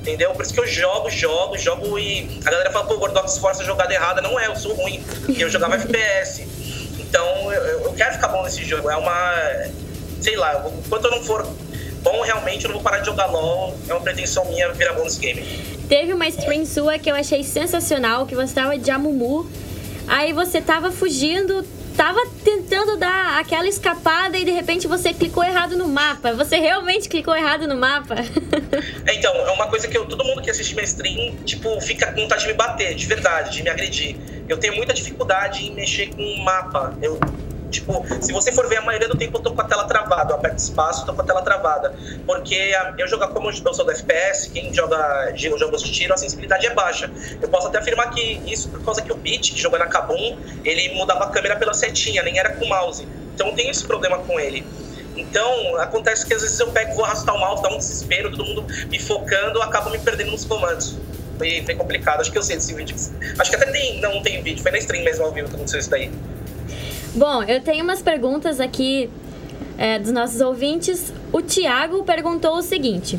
Entendeu? 0.00 0.32
Por 0.32 0.42
isso 0.42 0.54
que 0.54 0.60
eu 0.60 0.66
jogo, 0.66 1.10
jogo, 1.10 1.58
jogo 1.58 1.98
e 1.98 2.40
a 2.44 2.50
galera 2.50 2.70
fala, 2.70 2.86
pô, 2.86 2.96
Gordox 2.96 3.38
força 3.38 3.64
jogada 3.64 3.92
errada. 3.92 4.22
Não 4.22 4.38
é, 4.38 4.46
eu 4.46 4.56
sou 4.56 4.74
ruim. 4.74 5.02
Porque 5.24 5.44
eu 5.44 5.50
jogava 5.50 5.74
FPS. 5.74 6.46
Então 6.98 7.52
eu, 7.52 7.62
eu 7.82 7.92
quero 7.92 8.14
ficar 8.14 8.28
bom 8.28 8.42
nesse 8.42 8.64
jogo. 8.64 8.90
É 8.90 8.96
uma. 8.96 9.32
Sei 10.20 10.36
lá, 10.36 10.64
enquanto 10.86 11.04
eu 11.04 11.10
não 11.10 11.22
for 11.22 11.46
bom 12.02 12.22
realmente, 12.22 12.64
eu 12.64 12.68
não 12.68 12.76
vou 12.76 12.82
parar 12.82 13.00
de 13.00 13.06
jogar 13.06 13.26
LOL. 13.26 13.76
É 13.88 13.92
uma 13.92 14.00
pretensão 14.00 14.44
minha 14.46 14.72
virar 14.72 14.94
bom 14.94 15.04
nesse 15.04 15.18
game. 15.18 15.42
Teve 15.88 16.14
uma 16.14 16.26
stream 16.28 16.64
sua 16.64 16.98
que 16.98 17.10
eu 17.10 17.14
achei 17.14 17.44
sensacional, 17.44 18.26
que 18.26 18.34
você 18.34 18.54
tava 18.54 18.78
de 18.78 18.90
Amumu 18.90 19.48
Aí 20.06 20.32
você 20.32 20.60
tava 20.60 20.90
fugindo, 20.90 21.64
tava 21.96 22.20
tentando 22.44 22.96
dar 22.96 23.40
aquela 23.40 23.66
escapada 23.66 24.38
e 24.38 24.44
de 24.44 24.50
repente 24.50 24.86
você 24.86 25.12
clicou 25.12 25.42
errado 25.42 25.76
no 25.76 25.88
mapa. 25.88 26.32
Você 26.34 26.56
realmente 26.56 27.08
clicou 27.08 27.34
errado 27.34 27.66
no 27.66 27.76
mapa? 27.76 28.16
Então, 29.08 29.32
é 29.34 29.50
uma 29.52 29.68
coisa 29.68 29.88
que 29.88 29.96
eu, 29.96 30.04
todo 30.04 30.24
mundo 30.24 30.42
que 30.42 30.50
assiste 30.50 30.74
minha 30.74 30.84
stream, 30.84 31.36
tipo, 31.44 31.80
fica 31.80 32.12
com 32.12 32.22
vontade 32.22 32.42
de 32.42 32.48
me 32.48 32.54
bater, 32.54 32.94
de 32.94 33.06
verdade, 33.06 33.52
de 33.52 33.62
me 33.62 33.70
agredir. 33.70 34.16
Eu 34.48 34.58
tenho 34.58 34.74
muita 34.76 34.92
dificuldade 34.92 35.64
em 35.64 35.74
mexer 35.74 36.08
com 36.14 36.22
o 36.22 36.44
mapa. 36.44 36.96
Eu 37.00 37.18
Tipo, 37.76 38.04
se 38.20 38.32
você 38.32 38.50
for 38.52 38.66
ver, 38.68 38.78
a 38.78 38.82
maioria 38.82 39.08
do 39.08 39.16
tempo 39.16 39.36
eu 39.36 39.42
tô 39.42 39.52
com 39.52 39.60
a 39.60 39.64
tela 39.64 39.84
travada. 39.84 40.32
Eu 40.32 40.36
aperto 40.36 40.56
espaço, 40.56 41.04
tô 41.04 41.12
com 41.12 41.20
a 41.20 41.24
tela 41.24 41.42
travada. 41.42 41.94
Porque 42.26 42.74
eu 42.98 43.06
jogar 43.06 43.28
como 43.28 43.50
eu 43.50 43.74
sou 43.74 43.84
do 43.84 43.90
FPS, 43.90 44.50
quem 44.50 44.72
joga 44.72 45.32
jogos 45.36 45.82
de 45.82 45.92
tiro, 45.92 46.14
a 46.14 46.16
sensibilidade 46.16 46.66
é 46.66 46.74
baixa. 46.74 47.10
Eu 47.40 47.48
posso 47.48 47.68
até 47.68 47.78
afirmar 47.78 48.10
que 48.10 48.40
isso 48.46 48.68
por 48.70 48.82
causa 48.82 49.02
que 49.02 49.12
o 49.12 49.16
Beat, 49.16 49.52
que 49.52 49.60
joga 49.60 49.78
na 49.78 49.86
Kabum, 49.86 50.38
ele 50.64 50.94
mudava 50.94 51.24
a 51.24 51.30
câmera 51.30 51.56
pela 51.56 51.74
setinha, 51.74 52.22
nem 52.22 52.38
era 52.38 52.50
com 52.54 52.66
mouse. 52.66 53.06
Então 53.34 53.54
tenho 53.54 53.70
esse 53.70 53.84
problema 53.84 54.18
com 54.18 54.40
ele. 54.40 54.66
Então, 55.16 55.76
acontece 55.76 56.26
que 56.26 56.34
às 56.34 56.42
vezes 56.42 56.58
eu 56.60 56.68
pego, 56.68 56.94
vou 56.94 57.04
arrastar 57.04 57.34
o 57.34 57.38
mouse, 57.38 57.62
dá 57.62 57.70
um 57.70 57.78
desespero, 57.78 58.30
todo 58.30 58.44
mundo 58.44 58.66
me 58.88 58.98
focando, 58.98 59.58
eu 59.58 59.62
acabo 59.62 59.90
me 59.90 59.98
perdendo 59.98 60.30
nos 60.30 60.44
comandos. 60.44 60.96
Foi, 61.38 61.62
foi 61.64 61.74
complicado. 61.74 62.20
Acho 62.20 62.32
que 62.32 62.38
eu 62.38 62.42
sei 62.42 62.56
desse 62.56 62.74
vídeo. 62.74 62.96
Acho 63.38 63.50
que 63.50 63.56
até 63.56 63.70
tem. 63.70 64.00
Não, 64.00 64.14
não 64.14 64.22
tem 64.22 64.42
vídeo. 64.42 64.62
Foi 64.62 64.70
na 64.70 64.78
stream 64.78 65.04
mesmo 65.04 65.24
ao 65.24 65.32
vivo 65.32 65.48
que 65.48 65.54
aconteceu 65.54 65.80
isso 65.80 65.90
daí. 65.90 66.10
Bom, 67.16 67.42
eu 67.44 67.62
tenho 67.62 67.82
umas 67.82 68.02
perguntas 68.02 68.60
aqui 68.60 69.10
é, 69.78 69.98
dos 69.98 70.12
nossos 70.12 70.42
ouvintes. 70.42 71.14
O 71.32 71.40
Thiago 71.40 72.04
perguntou 72.04 72.58
o 72.58 72.62
seguinte: 72.62 73.18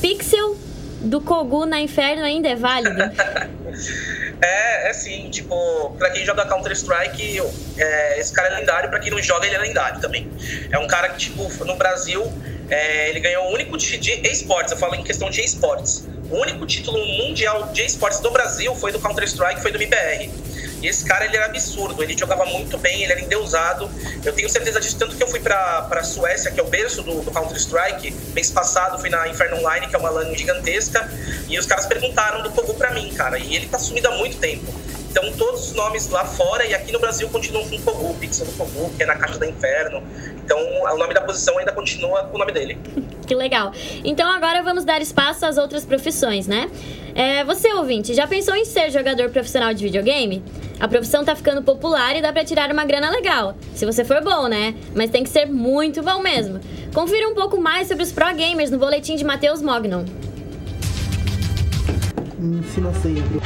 Pixel 0.00 0.56
do 1.00 1.20
Kogu 1.20 1.66
na 1.66 1.80
Inferno 1.80 2.24
ainda 2.24 2.48
é 2.48 2.54
válido? 2.54 3.02
é, 4.40 4.88
é 4.88 4.92
sim, 4.92 5.28
tipo, 5.30 5.90
pra 5.98 6.10
quem 6.10 6.24
joga 6.24 6.46
Counter-Strike, 6.46 7.40
é, 7.76 8.20
esse 8.20 8.32
cara 8.32 8.54
é 8.54 8.60
lendário, 8.60 8.88
pra 8.88 9.00
quem 9.00 9.10
não 9.10 9.20
joga, 9.20 9.46
ele 9.46 9.56
é 9.56 9.58
lendário 9.58 10.00
também. 10.00 10.30
É 10.70 10.78
um 10.78 10.86
cara 10.86 11.08
que, 11.08 11.18
tipo, 11.18 11.64
no 11.64 11.74
Brasil, 11.74 12.32
é, 12.70 13.10
ele 13.10 13.18
ganhou 13.18 13.46
o 13.46 13.52
único 13.52 13.76
de 13.76 14.28
esportes, 14.28 14.70
eu 14.70 14.78
falo 14.78 14.94
em 14.94 15.02
questão 15.02 15.28
de 15.28 15.40
esportes. 15.40 16.06
O 16.30 16.36
único 16.36 16.64
título 16.66 16.98
mundial 17.04 17.72
de 17.72 17.84
esportes 17.84 18.20
do 18.20 18.30
Brasil 18.30 18.76
foi 18.76 18.92
do 18.92 19.00
Counter-Strike, 19.00 19.60
foi 19.60 19.72
do 19.72 19.82
MBR. 19.82 20.30
E 20.84 20.88
esse 20.88 21.02
cara, 21.02 21.24
ele 21.24 21.34
era 21.34 21.46
absurdo, 21.46 22.02
ele 22.02 22.14
jogava 22.16 22.44
muito 22.44 22.76
bem, 22.76 23.02
ele 23.02 23.12
era 23.12 23.20
endeusado. 23.22 23.90
Eu 24.22 24.34
tenho 24.34 24.50
certeza 24.50 24.78
disso, 24.78 24.98
tanto 24.98 25.16
que 25.16 25.22
eu 25.22 25.26
fui 25.26 25.40
pra, 25.40 25.80
pra 25.88 26.04
Suécia, 26.04 26.50
que 26.50 26.60
é 26.60 26.62
o 26.62 26.66
berço 26.66 27.02
do, 27.02 27.22
do 27.22 27.30
Counter-Strike. 27.30 28.14
Mês 28.34 28.50
passado 28.50 28.98
fui 28.98 29.08
na 29.08 29.26
Inferno 29.26 29.56
Online, 29.56 29.86
que 29.86 29.96
é 29.96 29.98
uma 29.98 30.10
LAN 30.10 30.34
gigantesca, 30.34 31.10
e 31.48 31.58
os 31.58 31.64
caras 31.64 31.86
perguntaram 31.86 32.42
do 32.42 32.50
Kogu 32.50 32.74
pra 32.74 32.90
mim, 32.90 33.10
cara. 33.14 33.38
E 33.38 33.56
ele 33.56 33.66
tá 33.66 33.78
sumido 33.78 34.08
há 34.08 34.10
muito 34.10 34.36
tempo. 34.36 34.74
Então, 35.10 35.32
todos 35.38 35.68
os 35.68 35.72
nomes 35.72 36.10
lá 36.10 36.26
fora 36.26 36.66
e 36.66 36.74
aqui 36.74 36.92
no 36.92 36.98
Brasil 36.98 37.30
continuam 37.30 37.66
com 37.66 37.80
Kogu, 37.80 38.12
Pixel 38.16 38.44
do 38.44 38.52
Kogu, 38.52 38.90
que 38.94 39.04
é 39.04 39.06
na 39.06 39.16
Caixa 39.16 39.38
do 39.38 39.46
Inferno. 39.46 40.02
Então, 40.44 40.58
o 40.58 40.98
nome 40.98 41.14
da 41.14 41.22
posição 41.22 41.56
ainda 41.56 41.72
continua 41.72 42.24
com 42.24 42.36
o 42.36 42.38
nome 42.38 42.52
dele. 42.52 42.78
Que 43.24 43.34
legal. 43.34 43.72
Então, 44.04 44.30
agora 44.30 44.62
vamos 44.62 44.84
dar 44.84 45.00
espaço 45.00 45.46
às 45.46 45.56
outras 45.56 45.82
profissões, 45.86 46.46
né? 46.46 46.68
É, 47.14 47.44
você, 47.44 47.72
ouvinte, 47.72 48.12
já 48.12 48.26
pensou 48.26 48.56
em 48.56 48.64
ser 48.64 48.90
jogador 48.90 49.30
profissional 49.30 49.72
de 49.72 49.84
videogame? 49.84 50.42
A 50.80 50.88
profissão 50.88 51.24
tá 51.24 51.36
ficando 51.36 51.62
popular 51.62 52.16
e 52.16 52.20
dá 52.20 52.32
para 52.32 52.44
tirar 52.44 52.72
uma 52.72 52.84
grana 52.84 53.08
legal. 53.10 53.56
Se 53.72 53.86
você 53.86 54.04
for 54.04 54.20
bom, 54.20 54.48
né? 54.48 54.74
Mas 54.96 55.10
tem 55.10 55.22
que 55.22 55.30
ser 55.30 55.46
muito 55.46 56.02
bom 56.02 56.20
mesmo. 56.20 56.58
Confira 56.92 57.28
um 57.28 57.34
pouco 57.34 57.56
mais 57.60 57.86
sobre 57.86 58.02
os 58.02 58.10
pro 58.10 58.34
gamers 58.34 58.70
no 58.70 58.78
boletim 58.78 59.14
de 59.14 59.24
Matheus 59.24 59.62
Mognon. 59.62 60.04
Ensina 62.40 62.92
sempre. 62.94 63.40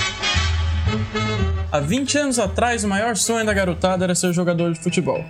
Há 1.71 1.81
20 1.81 2.19
anos 2.19 2.39
atrás, 2.39 2.83
o 2.85 2.89
maior 2.89 3.17
sonho 3.17 3.45
da 3.45 3.53
garotada 3.53 4.03
era 4.05 4.15
ser 4.15 4.33
jogador 4.33 4.73
de 4.73 4.81
futebol. 4.81 5.23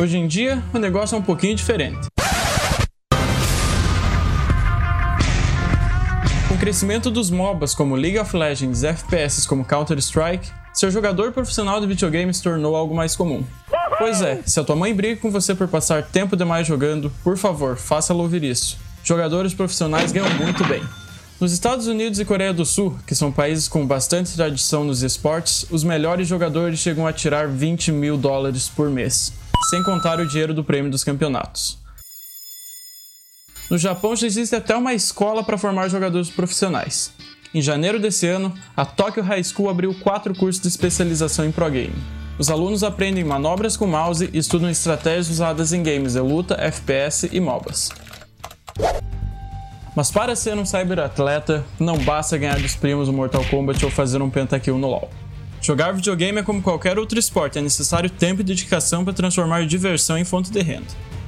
Hoje 0.00 0.16
em 0.16 0.26
dia, 0.26 0.62
o 0.72 0.78
negócio 0.78 1.14
é 1.14 1.18
um 1.18 1.22
pouquinho 1.22 1.54
diferente. 1.54 2.08
Crescimento 6.66 7.12
dos 7.12 7.30
MOBAs 7.30 7.76
como 7.76 7.94
League 7.94 8.18
of 8.18 8.36
Legends 8.36 8.82
e 8.82 8.88
FPS 8.88 9.46
como 9.46 9.64
Counter-Strike, 9.64 10.50
ser 10.74 10.90
jogador 10.90 11.30
profissional 11.30 11.80
de 11.80 11.86
videogame 11.86 12.34
se 12.34 12.42
tornou 12.42 12.74
algo 12.74 12.92
mais 12.92 13.14
comum. 13.14 13.44
Pois 13.98 14.20
é, 14.20 14.42
se 14.44 14.58
a 14.58 14.64
tua 14.64 14.74
mãe 14.74 14.92
briga 14.92 15.20
com 15.20 15.30
você 15.30 15.54
por 15.54 15.68
passar 15.68 16.02
tempo 16.02 16.36
demais 16.36 16.66
jogando, 16.66 17.12
por 17.22 17.38
favor, 17.38 17.76
faça-ela 17.76 18.20
ouvir 18.20 18.42
isso. 18.42 18.76
Jogadores 19.04 19.54
profissionais 19.54 20.10
ganham 20.10 20.28
muito 20.38 20.64
bem. 20.64 20.82
Nos 21.40 21.52
Estados 21.52 21.86
Unidos 21.86 22.18
e 22.18 22.24
Coreia 22.24 22.52
do 22.52 22.64
Sul, 22.64 22.98
que 23.06 23.14
são 23.14 23.30
países 23.30 23.68
com 23.68 23.86
bastante 23.86 24.34
tradição 24.34 24.82
nos 24.82 25.04
esportes, 25.04 25.66
os 25.70 25.84
melhores 25.84 26.26
jogadores 26.26 26.80
chegam 26.80 27.06
a 27.06 27.12
tirar 27.12 27.46
20 27.46 27.92
mil 27.92 28.16
dólares 28.16 28.68
por 28.68 28.90
mês, 28.90 29.32
sem 29.70 29.84
contar 29.84 30.18
o 30.18 30.26
dinheiro 30.26 30.52
do 30.52 30.64
prêmio 30.64 30.90
dos 30.90 31.04
campeonatos. 31.04 31.78
No 33.68 33.76
Japão 33.76 34.14
já 34.14 34.26
existe 34.26 34.54
até 34.54 34.76
uma 34.76 34.94
escola 34.94 35.42
para 35.42 35.58
formar 35.58 35.88
jogadores 35.88 36.30
profissionais. 36.30 37.12
Em 37.52 37.60
janeiro 37.60 37.98
desse 37.98 38.26
ano, 38.26 38.54
a 38.76 38.84
Tokyo 38.84 39.22
High 39.22 39.42
School 39.42 39.68
abriu 39.68 39.94
quatro 39.94 40.34
cursos 40.34 40.62
de 40.62 40.68
especialização 40.68 41.44
em 41.44 41.50
pro 41.50 41.68
game. 41.68 41.94
Os 42.38 42.50
alunos 42.50 42.84
aprendem 42.84 43.24
manobras 43.24 43.76
com 43.76 43.86
mouse 43.86 44.30
e 44.32 44.38
estudam 44.38 44.70
estratégias 44.70 45.30
usadas 45.30 45.72
em 45.72 45.82
games 45.82 46.12
de 46.12 46.20
luta, 46.20 46.54
FPS 46.60 47.28
e 47.32 47.40
MOBAs. 47.40 47.90
Mas 49.96 50.10
para 50.10 50.36
ser 50.36 50.56
um 50.58 50.66
cyberatleta, 50.66 51.64
não 51.80 51.96
basta 51.96 52.36
ganhar 52.36 52.60
dos 52.60 52.76
primos 52.76 53.08
no 53.08 53.14
Mortal 53.14 53.44
Kombat 53.46 53.82
ou 53.84 53.90
fazer 53.90 54.20
um 54.20 54.28
pentakill 54.28 54.78
no 54.78 54.88
LoL. 54.88 55.10
Jogar 55.60 55.92
videogame 55.92 56.38
é 56.38 56.42
como 56.42 56.60
qualquer 56.62 56.98
outro 56.98 57.18
esporte, 57.18 57.58
é 57.58 57.62
necessário 57.62 58.10
tempo 58.10 58.42
e 58.42 58.44
dedicação 58.44 59.02
para 59.02 59.14
transformar 59.14 59.66
diversão 59.66 60.18
em 60.18 60.24
fonte 60.24 60.50
de 60.50 60.60
renda. 60.60 60.86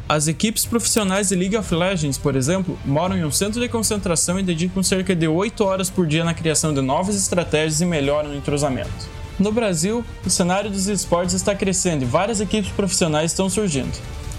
As 0.08 0.26
equipes 0.26 0.64
profissionais 0.64 1.28
de 1.28 1.34
League 1.36 1.56
of 1.56 1.74
Legends, 1.74 2.16
por 2.16 2.34
exemplo, 2.34 2.78
moram 2.84 3.16
em 3.16 3.24
um 3.24 3.30
centro 3.30 3.60
de 3.60 3.68
concentração 3.68 4.40
e 4.40 4.42
dedicam 4.42 4.82
cerca 4.82 5.14
de 5.14 5.28
8 5.28 5.62
horas 5.62 5.90
por 5.90 6.06
dia 6.06 6.24
na 6.24 6.32
criação 6.32 6.72
de 6.72 6.80
novas 6.80 7.14
estratégias 7.14 7.82
e 7.82 7.84
melhoram 7.84 8.30
o 8.30 8.34
entrosamento. 8.34 9.08
No 9.38 9.52
Brasil, 9.52 10.02
o 10.24 10.30
cenário 10.30 10.70
dos 10.70 10.88
esportes 10.88 11.34
está 11.34 11.54
crescendo 11.54 12.04
e 12.04 12.06
várias 12.06 12.40
equipes 12.40 12.70
profissionais 12.70 13.32
estão 13.32 13.50
surgindo. 13.50 13.92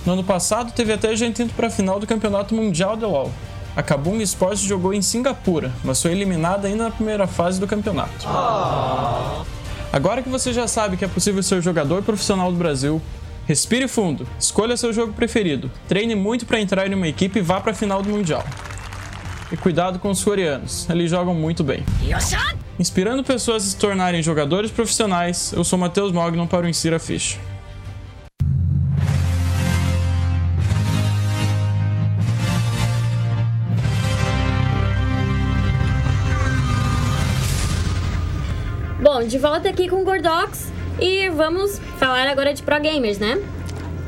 No 0.05 0.13
ano 0.13 0.23
passado, 0.23 0.73
teve 0.73 0.91
até 0.91 1.15
gente 1.15 1.43
indo 1.43 1.53
para 1.53 1.67
a 1.67 1.71
final 1.71 1.99
do 1.99 2.07
Campeonato 2.07 2.55
Mundial 2.55 2.97
de 2.97 3.05
LoL, 3.05 3.31
a 3.75 3.83
Kabum 3.83 4.19
Sports 4.21 4.61
jogou 4.61 4.93
em 4.93 5.01
Singapura, 5.01 5.71
mas 5.83 6.01
foi 6.01 6.11
eliminada 6.11 6.67
ainda 6.67 6.85
na 6.85 6.91
primeira 6.91 7.27
fase 7.27 7.59
do 7.59 7.67
campeonato. 7.67 8.27
Agora 9.93 10.21
que 10.21 10.29
você 10.29 10.51
já 10.51 10.67
sabe 10.67 10.97
que 10.97 11.05
é 11.05 11.07
possível 11.07 11.41
ser 11.41 11.61
jogador 11.61 12.01
profissional 12.03 12.51
do 12.51 12.57
Brasil, 12.57 13.01
respire 13.49 13.87
fundo, 13.87 14.27
escolha 14.39 14.77
seu 14.77 14.93
jogo 14.93 15.11
preferido, 15.11 15.71
treine 15.87 16.13
muito 16.13 16.45
para 16.45 16.61
entrar 16.61 16.85
em 16.85 16.93
uma 16.93 17.07
equipe 17.07 17.39
e 17.39 17.41
vá 17.41 17.59
para 17.59 17.71
a 17.71 17.73
final 17.73 17.99
do 17.99 18.07
Mundial. 18.07 18.45
E 19.51 19.57
cuidado 19.57 19.97
com 19.97 20.11
os 20.11 20.23
coreanos, 20.23 20.87
eles 20.87 21.09
jogam 21.09 21.33
muito 21.33 21.63
bem. 21.63 21.83
Inspirando 22.77 23.23
pessoas 23.23 23.65
a 23.65 23.69
se 23.71 23.75
tornarem 23.75 24.21
jogadores 24.21 24.69
profissionais, 24.69 25.51
eu 25.51 25.63
sou 25.63 25.79
Matheus 25.79 26.11
Mognon 26.11 26.45
para 26.45 26.67
o 26.67 26.69
Insira 26.69 26.99
Ficha. 26.99 27.39
Bom, 39.01 39.23
de 39.23 39.39
volta 39.39 39.69
aqui 39.69 39.89
com 39.89 40.03
o 40.03 40.05
Gordox 40.05 40.71
e 41.01 41.29
vamos 41.29 41.79
falar 41.97 42.27
agora 42.27 42.53
de 42.53 42.61
Pro 42.63 42.79
Gamers, 42.79 43.17
né? 43.19 43.41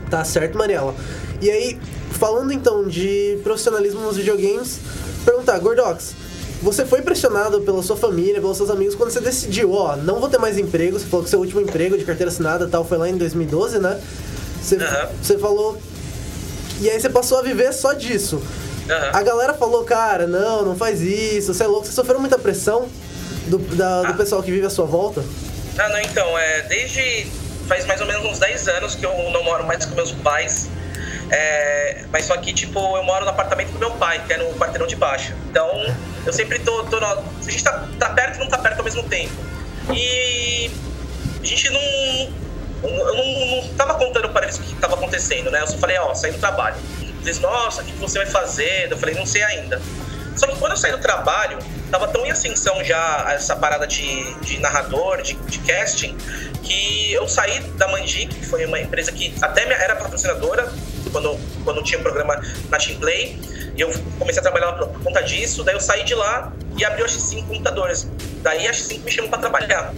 Tá 0.10 0.24
certo, 0.24 0.57
Mariela. 0.57 0.93
E 1.41 1.50
aí, 1.50 1.79
falando 2.12 2.51
então 2.51 2.88
de 2.88 3.39
profissionalismo 3.43 4.01
nos 4.01 4.17
videogames, 4.17 4.79
perguntar, 5.25 5.57
Gordox, 5.60 6.13
você 6.62 6.86
foi 6.86 7.01
pressionado 7.01 7.62
pela 7.62 7.81
sua 7.81 7.95
família, 7.98 8.39
pelos 8.39 8.57
seus 8.57 8.69
amigos, 8.69 8.93
quando 8.95 9.10
você 9.10 9.19
decidiu, 9.19 9.74
ó, 9.74 9.95
não 9.95 10.19
vou 10.19 10.29
ter 10.29 10.38
mais 10.38 10.57
emprego, 10.57 11.00
você 11.00 11.05
falou 11.05 11.24
que 11.24 11.29
seu 11.29 11.39
último 11.39 11.62
emprego 11.62 11.98
de 11.98 12.05
carteira 12.05 12.29
assinada 12.31 12.67
tal 12.67 12.86
foi 12.86 12.98
lá 12.98 13.10
em 13.10 13.17
2012, 13.17 13.79
né? 13.79 14.00
Você, 14.62 14.75
Aham. 14.75 15.10
você 15.21 15.38
falou. 15.39 15.77
E 16.81 16.89
aí 16.89 17.00
você 17.00 17.10
passou 17.10 17.39
a 17.39 17.41
viver 17.41 17.74
só 17.74 17.93
disso. 17.93 18.41
Aham. 18.89 19.10
A 19.13 19.21
galera 19.24 19.53
falou, 19.53 19.83
cara, 19.83 20.27
não, 20.27 20.63
não 20.63 20.75
faz 20.75 21.01
isso, 21.01 21.53
você 21.53 21.63
é 21.63 21.67
louco. 21.67 21.88
Você 21.88 21.93
sofreu 21.93 22.19
muita 22.19 22.38
pressão 22.38 22.88
do, 23.48 23.57
da- 23.57 24.01
do 24.03 24.07
Ah. 24.10 24.13
pessoal 24.13 24.43
que 24.43 24.51
vive 24.51 24.65
à 24.65 24.69
sua 24.69 24.86
volta? 24.86 25.24
Ah, 25.78 25.90
não, 25.90 26.00
então, 26.01 26.38
é, 26.38 26.62
desde 26.63 27.28
faz 27.68 27.86
mais 27.86 28.01
ou 28.01 28.08
menos 28.08 28.25
uns 28.25 28.40
10 28.40 28.68
anos 28.68 28.96
que 28.96 29.06
eu 29.06 29.30
não 29.32 29.44
moro 29.44 29.66
mais 29.66 29.86
com 29.86 29.96
meus 29.96 30.12
pais. 30.12 30.70
É, 31.30 32.04
mas 32.12 32.25
só 32.25 32.36
que, 32.38 32.51
tipo, 32.54 32.80
eu 32.98 33.04
moro 33.04 33.24
no 33.24 33.32
apartamento 33.32 33.72
do 33.72 33.80
meu 33.80 33.92
pai, 33.92 34.22
que 34.28 34.34
é 34.34 34.38
no 34.38 34.54
quarteirão 34.56 34.86
de 34.86 34.98
baixo. 34.98 35.34
Então, 35.50 35.70
eu 36.25 36.34
sempre 36.34 36.60
tô. 36.60 36.84
tô 36.84 37.00
na- 37.00 37.13
a 37.13 37.50
gente 37.50 37.63
tá, 37.63 37.88
tá 37.98 38.10
perto 38.10 38.36
e 38.36 38.40
não 38.40 38.48
tá 38.48 38.58
perto 38.58 38.80
ao 38.80 38.84
mesmo 38.84 39.04
tempo. 39.04 39.34
E 39.94 40.70
a 41.42 41.46
gente 41.46 41.70
não. 41.70 41.82
Eu 42.84 43.16
não, 43.16 43.62
não 43.62 43.68
tava 43.75 43.94
contando 43.94 44.28
para 44.30 44.44
eles 44.46 44.58
o 44.58 44.62
que 44.63 44.75
tava 44.75 44.96
acontecendo, 44.96 45.51
né? 45.51 45.62
Eu 45.62 45.68
só 45.68 45.78
falei, 45.78 45.98
ó, 46.00 46.13
saí 46.13 46.32
do 46.32 46.40
trabalho. 46.40 46.75
Eles, 47.22 47.40
nossa, 47.40 47.82
o 47.82 47.86
que 47.86 47.94
você 47.94 48.18
vai 48.18 48.28
fazer? 48.28 48.88
Eu 48.92 48.98
falei, 48.98 49.13
não 49.16 49.25
sei 49.25 49.44
ainda. 49.44 49.80
Só 50.36 50.48
que 50.48 50.56
quando 50.58 50.72
eu 50.72 50.78
saí 50.78 50.92
do 50.92 50.98
trabalho, 50.98 51.60
tava 51.91 52.07
tão 52.07 52.25
em 52.25 52.31
ascensão 52.31 52.81
já 52.83 53.27
essa 53.33 53.55
parada 53.55 53.86
de, 53.86 54.33
de 54.36 54.60
narrador, 54.60 55.21
de, 55.21 55.33
de 55.33 55.60
casting, 55.60 56.15
que 56.63 57.12
eu 57.13 57.27
saí 57.27 57.60
da 57.77 57.88
Mandi, 57.89 58.27
que 58.27 58.45
foi 58.45 58.65
uma 58.65 58.79
empresa 58.79 59.12
que 59.12 59.33
até 59.41 59.63
era 59.63 59.95
patrocinadora, 59.95 60.71
quando, 61.12 61.38
quando 61.65 61.83
tinha 61.83 62.00
um 62.00 62.03
programa 62.03 62.41
na 62.69 62.77
Team 62.77 62.98
Play, 62.98 63.38
e 63.75 63.81
eu 63.81 63.91
comecei 64.17 64.39
a 64.39 64.43
trabalhar 64.43 64.74
por, 64.74 64.88
conta 65.03 65.21
disso, 65.21 65.63
daí 65.63 65.75
eu 65.75 65.81
saí 65.81 66.03
de 66.03 66.15
lá 66.15 66.53
e 66.77 66.86
abri 66.86 67.03
o 67.03 67.05
X5 67.05 67.48
Computadores. 67.48 68.07
Daí 68.41 68.67
a 68.67 68.71
X5 68.71 69.03
me 69.03 69.12
chamou 69.12 69.29
pra 69.29 69.39
trabalhar, 69.39 69.93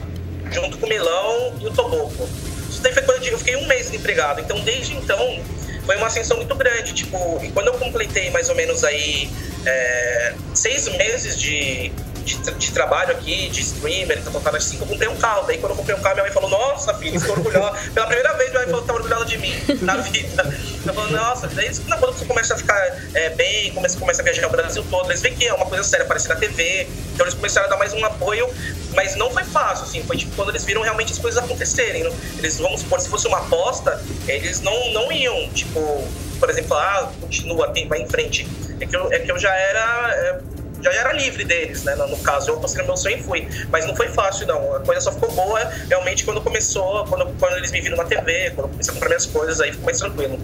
junto 0.52 0.78
com 0.78 0.88
o 0.88 0.90
Milão 0.90 1.54
e 1.62 1.68
o 1.68 1.72
Toboco. 1.72 2.28
Isso 2.70 2.82
daí 2.82 2.92
foi 2.92 3.04
quando 3.04 3.24
eu 3.24 3.38
fiquei 3.38 3.56
um 3.56 3.68
mês 3.68 3.92
desempregado, 3.92 4.42
então 4.42 4.60
desde 4.62 4.96
então 4.96 5.40
foi 5.86 5.98
uma 5.98 6.08
ascensão 6.08 6.38
muito 6.38 6.56
grande, 6.56 6.94
tipo, 6.94 7.40
e 7.44 7.52
quando 7.52 7.68
eu 7.68 7.74
completei 7.74 8.30
mais 8.32 8.50
ou 8.50 8.56
menos 8.56 8.84
aí 8.84 9.30
é, 9.66 10.34
seis 10.54 10.88
meses 10.88 11.40
de, 11.40 11.92
de, 12.24 12.36
de 12.54 12.72
trabalho 12.72 13.12
aqui, 13.12 13.50
de 13.50 13.62
streamer, 13.62 14.22
tá 14.24 14.32
tocando 14.32 14.58
assim, 14.58 14.80
eu 14.80 14.86
comprei 14.86 15.08
um 15.10 15.16
carro. 15.18 15.46
Daí 15.46 15.58
quando 15.58 15.72
eu 15.72 15.78
comprei 15.78 15.96
um 15.96 16.02
carro, 16.02 16.16
minha 16.16 16.24
mãe 16.26 16.34
falou, 16.34 16.50
nossa, 16.50 16.94
filho, 16.96 17.16
estou 17.16 17.34
orgulhosa. 17.36 17.78
Pela 17.94 18.08
primeira 18.08 18.34
vez, 18.34 18.50
minha 18.52 18.62
mãe 18.62 18.70
falou 18.72 18.86
tá 18.86 18.94
orgulhosa 18.94 19.26
de 19.26 19.38
mim 19.38 19.54
na 19.82 19.98
vida. 19.98 20.58
Eu 20.86 20.94
falei, 20.94 21.12
nossa, 21.14 21.48
daí 21.48 21.70
quando 22.00 22.18
você 22.18 22.26
começa 22.26 22.54
a 22.54 22.58
ficar 22.58 22.80
é, 23.14 23.30
bem, 23.30 23.72
começa, 23.74 23.98
começa 23.98 24.22
a 24.22 24.26
viajar 24.26 24.48
o 24.48 24.50
Brasil 24.50 24.86
todo, 24.90 25.10
eles 25.10 25.22
veem 25.22 25.36
que 25.36 25.48
é 25.48 25.54
uma 25.54 25.66
coisa 25.66 25.84
séria, 25.84 26.04
aparecer 26.06 26.30
na 26.30 26.36
TV, 26.36 26.88
então 27.14 27.26
eles 27.26 27.34
começaram 27.36 27.68
a 27.68 27.70
dar 27.70 27.78
mais 27.78 27.94
um 27.94 28.04
apoio, 28.06 28.50
mas 28.96 29.16
não 29.16 29.32
foi 29.32 29.44
fácil, 29.44 29.86
assim, 29.86 30.04
foi 30.04 30.18
tipo 30.18 30.36
quando 30.36 30.50
eles 30.50 30.64
viram 30.66 30.82
realmente 30.82 31.12
as 31.14 31.20
coisas 31.20 31.42
acontecerem. 31.44 32.04
não- 32.04 32.14
Eles, 32.38 32.58
vamos 32.60 32.82
supor, 32.82 33.00
se 33.00 33.10
fosse 33.10 33.28
uma 33.28 33.38
aposta, 33.40 34.02
eles 34.28 34.62
não, 34.62 34.92
não 34.92 35.12
iam, 35.12 35.50
tipo, 35.50 36.06
por 36.40 36.50
exemplo, 36.50 36.76
ah, 36.76 37.12
continua, 37.22 37.70
tem, 37.70 37.88
vai 37.88 38.02
em 38.02 38.08
frente. 38.08 38.46
É 38.82 38.86
que 38.86 38.96
eu, 38.96 39.12
é 39.14 39.20
que 39.20 39.32
eu 39.32 39.40
já 39.40 39.54
era. 39.56 40.42
É, 40.90 40.94
já 40.94 41.00
era 41.00 41.14
livre 41.14 41.44
deles, 41.44 41.84
né? 41.84 41.96
No, 41.96 42.08
no 42.08 42.18
caso, 42.20 42.52
eu 42.52 42.60
no 42.60 42.86
meu 42.86 42.98
sonho 42.98 43.18
e 43.18 43.24
fui. 43.24 43.48
Mas 43.70 43.86
não 43.86 43.96
foi 43.96 44.10
fácil, 44.10 44.48
não. 44.48 44.76
A 44.76 44.80
coisa 44.80 45.02
só 45.02 45.12
ficou 45.12 45.32
boa 45.32 45.60
realmente 45.90 46.24
quando 46.26 46.42
começou, 46.42 47.06
quando, 47.06 47.34
quando 47.40 47.58
eles 47.58 47.72
me 47.72 47.82
viram 47.82 47.98
na 47.98 48.06
TV, 48.06 48.52
quando 48.56 48.68
eu 48.68 48.70
comecei 48.70 48.92
a 48.92 48.94
comprar 48.94 49.10
minhas 49.10 49.26
coisas, 49.26 49.62
aí 49.62 49.72
ficou 49.72 49.86
mais 49.86 50.00
tranquilo. 50.00 50.40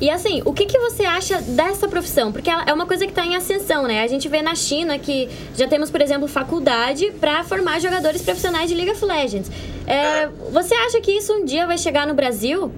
E 0.00 0.08
assim, 0.10 0.42
o 0.44 0.52
que, 0.52 0.66
que 0.66 0.78
você 0.78 1.04
acha 1.04 1.40
dessa 1.40 1.88
profissão? 1.88 2.30
Porque 2.30 2.48
ela 2.48 2.64
é 2.66 2.72
uma 2.72 2.86
coisa 2.86 3.04
que 3.04 3.10
está 3.10 3.26
em 3.26 3.34
ascensão, 3.34 3.84
né? 3.84 4.02
A 4.02 4.06
gente 4.06 4.28
vê 4.28 4.40
na 4.40 4.54
China 4.54 4.96
que 4.96 5.28
já 5.56 5.66
temos, 5.66 5.90
por 5.90 6.00
exemplo, 6.00 6.28
faculdade 6.28 7.10
para 7.18 7.42
formar 7.42 7.80
jogadores 7.80 8.22
profissionais 8.22 8.68
de 8.68 8.76
League 8.76 8.92
of 8.92 9.04
Legends. 9.04 9.50
É, 9.86 10.28
você 10.52 10.74
acha 10.74 11.00
que 11.00 11.10
isso 11.10 11.32
um 11.32 11.44
dia 11.44 11.66
vai 11.66 11.76
chegar 11.76 12.06
no 12.06 12.14
Brasil? 12.14 12.72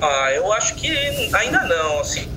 Ah, 0.00 0.30
eu 0.32 0.52
acho 0.52 0.76
que 0.76 0.88
ainda 1.34 1.64
não, 1.64 2.00
assim. 2.00 2.28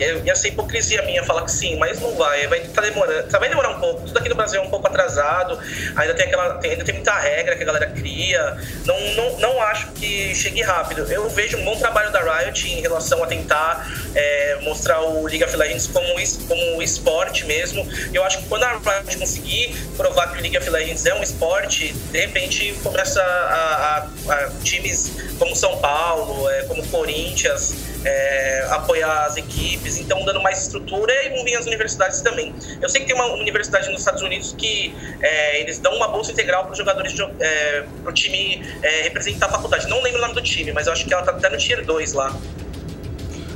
Eu- 0.00 0.24
Ia 0.24 0.34
ser 0.34 0.48
hipocrisia 0.48 1.02
minha 1.02 1.22
falar 1.24 1.42
que 1.42 1.50
sim, 1.52 1.76
mas 1.76 2.00
não 2.00 2.14
vai. 2.16 2.46
Vai 2.46 2.60
tá 2.60 2.80
demorando. 2.82 3.28
Tá, 3.28 3.38
vai 3.38 3.48
demorar 3.48 3.70
um 3.70 3.80
pouco. 3.80 4.02
Tudo 4.06 4.18
aqui 4.18 4.28
no 4.28 4.34
Brasil 4.34 4.60
é 4.60 4.64
um 4.64 4.70
pouco 4.70 4.86
atrasado. 4.86 5.58
Ainda 5.96 6.14
tem 6.14 6.26
aquela. 6.26 6.54
tem- 6.54 6.72
ainda 6.72 6.84
tem 6.84 6.94
muita 6.94 7.14
regra 7.18 7.56
que 7.56 7.62
a 7.62 7.66
galera 7.66 7.86
cria. 7.86 8.56
Não, 8.84 8.98
não, 9.14 9.38
não 9.38 9.62
acho 9.62 9.88
que 9.92 10.34
chegue 10.34 10.62
rápido. 10.62 11.10
Eu 11.10 11.28
vejo 11.30 11.56
um 11.58 11.64
bom 11.64 11.76
trabalho 11.76 12.10
da 12.12 12.20
Riot 12.20 12.68
em 12.68 12.80
relação 12.80 13.22
a 13.22 13.26
tentar 13.26 13.86
é, 14.14 14.58
mostrar 14.62 15.00
o 15.02 15.24
League 15.26 15.44
of 15.44 15.56
Legends 15.56 15.86
como, 15.86 16.18
es- 16.20 16.38
como 16.48 16.82
esporte 16.82 17.44
mesmo. 17.46 17.86
Eu 18.12 18.24
acho 18.24 18.38
que 18.38 18.46
quando 18.48 18.64
a 18.64 18.72
Riot 18.72 19.16
conseguir 19.18 19.74
provar 19.96 20.32
que 20.32 20.38
o 20.38 20.42
League 20.42 20.56
of 20.58 20.68
Legends 20.70 21.06
é 21.06 21.14
um 21.14 21.22
esporte, 21.22 21.92
de 21.92 22.18
repente 22.20 22.74
começa 22.82 23.22
a, 23.22 24.06
a- 24.28 24.34
a 24.34 24.50
times 24.64 25.12
como 25.38 25.54
São 25.54 25.76
Paulo, 25.78 26.48
é, 26.50 26.62
como 26.62 26.84
Corinthians, 26.88 27.74
é, 28.04 28.66
apoiar 28.70 29.26
as 29.26 29.36
equipes, 29.36 29.57
então 29.98 30.24
dando 30.24 30.40
mais 30.40 30.62
estrutura 30.62 31.12
e 31.24 31.30
vão 31.30 31.44
vir 31.44 31.56
as 31.56 31.66
universidades 31.66 32.20
também. 32.20 32.54
Eu 32.80 32.88
sei 32.88 33.00
que 33.00 33.06
tem 33.06 33.14
uma 33.14 33.26
universidade 33.34 33.88
nos 33.90 34.00
Estados 34.00 34.22
Unidos 34.22 34.54
que 34.56 34.94
é, 35.20 35.60
eles 35.60 35.78
dão 35.78 35.94
uma 35.94 36.08
bolsa 36.08 36.32
integral 36.32 36.64
para 36.64 36.72
os 36.72 36.78
jogadores, 36.78 37.12
para 37.12 38.10
o 38.10 38.12
time 38.12 38.62
é, 38.82 39.02
representar 39.02 39.46
a 39.46 39.50
faculdade. 39.50 39.88
Não 39.88 40.02
lembro 40.02 40.18
o 40.18 40.22
nome 40.22 40.34
do 40.34 40.42
time, 40.42 40.72
mas 40.72 40.86
eu 40.86 40.92
acho 40.92 41.06
que 41.06 41.12
ela 41.12 41.22
tá 41.22 41.32
até 41.32 41.48
no 41.48 41.56
Tier 41.56 41.84
2 41.84 42.12
lá. 42.12 42.34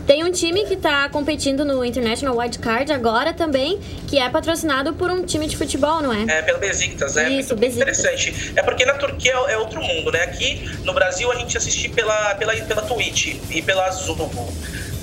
Tem 0.06 0.24
um 0.24 0.32
time 0.32 0.64
que 0.64 0.74
está 0.74 1.08
competindo 1.08 1.64
no 1.64 1.84
International 1.84 2.36
Wild 2.36 2.58
Card 2.58 2.92
agora 2.92 3.32
também, 3.32 3.78
que 4.08 4.18
é 4.18 4.28
patrocinado 4.28 4.92
por 4.94 5.10
um 5.10 5.24
time 5.24 5.46
de 5.46 5.56
futebol, 5.56 6.02
não 6.02 6.12
é? 6.12 6.38
É, 6.38 6.42
pelo 6.42 6.58
Besiktas, 6.58 7.14
né? 7.14 7.30
Isso, 7.30 7.56
Muito 7.56 7.76
interessante. 7.76 8.52
É 8.56 8.62
porque 8.62 8.84
na 8.84 8.94
Turquia 8.94 9.32
é 9.32 9.52
é 9.52 9.58
outro 9.58 9.80
mundo, 9.80 10.10
né? 10.10 10.22
Aqui 10.22 10.68
no 10.84 10.92
Brasil 10.92 11.30
a 11.30 11.36
gente 11.36 11.56
assiste 11.56 11.88
pela, 11.88 12.34
pela, 12.34 12.52
pela 12.54 12.82
Twitch 12.82 13.36
e 13.50 13.62
pela 13.62 13.90
Zubo. 13.90 14.30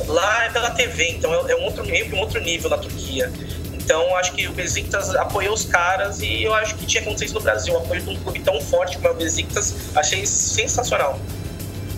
Lá 0.07 0.45
é 0.45 0.49
pela 0.49 0.71
TV, 0.71 1.12
então 1.12 1.33
é, 1.33 1.51
é 1.51 1.55
um 1.55 1.63
outro 1.63 1.83
nível, 1.83 2.17
um 2.17 2.21
outro 2.21 2.41
nível 2.41 2.69
na 2.69 2.77
Turquia. 2.77 3.31
Então 3.73 4.15
acho 4.17 4.33
que 4.33 4.47
o 4.47 4.53
Besiktas 4.53 5.15
apoiou 5.15 5.53
os 5.53 5.65
caras 5.65 6.21
e 6.21 6.43
eu 6.43 6.53
acho 6.53 6.75
que 6.75 6.85
tinha 6.85 7.01
acontecido 7.01 7.35
no 7.35 7.41
Brasil. 7.41 7.73
O 7.73 7.77
apoio 7.77 8.01
de 8.01 8.09
um 8.09 8.15
clube 8.17 8.39
tão 8.39 8.62
forte 8.62 8.97
como 8.97 9.07
é 9.07 9.12
o 9.12 9.15
Besiktas, 9.15 9.75
achei 9.95 10.25
sensacional. 10.25 11.19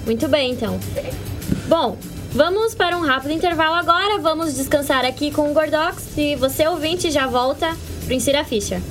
Muito 0.06 0.28
bem, 0.28 0.52
então. 0.52 0.80
Bom, 1.68 1.98
vamos 2.32 2.74
para 2.74 2.98
um 2.98 3.02
rápido 3.02 3.32
intervalo 3.32 3.76
agora. 3.76 4.20
Vamos 4.20 4.56
descansar 4.56 5.06
aqui 5.06 5.32
com 5.32 5.52
o 5.52 5.54
Gordox. 5.54 6.18
E 6.18 6.36
você, 6.36 6.68
ouvinte, 6.68 7.12
já 7.12 7.28
volta 7.28 7.76
pro 8.06 8.14
Insira 8.14 8.42
a 8.42 8.46
Ficha. 8.46 8.82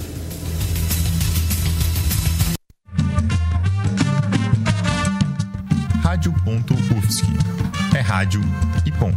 Rádio.UFSC. 6.20 7.24
É 7.96 8.00
rádio 8.00 8.42
e 8.84 8.92
ponto. 8.92 9.16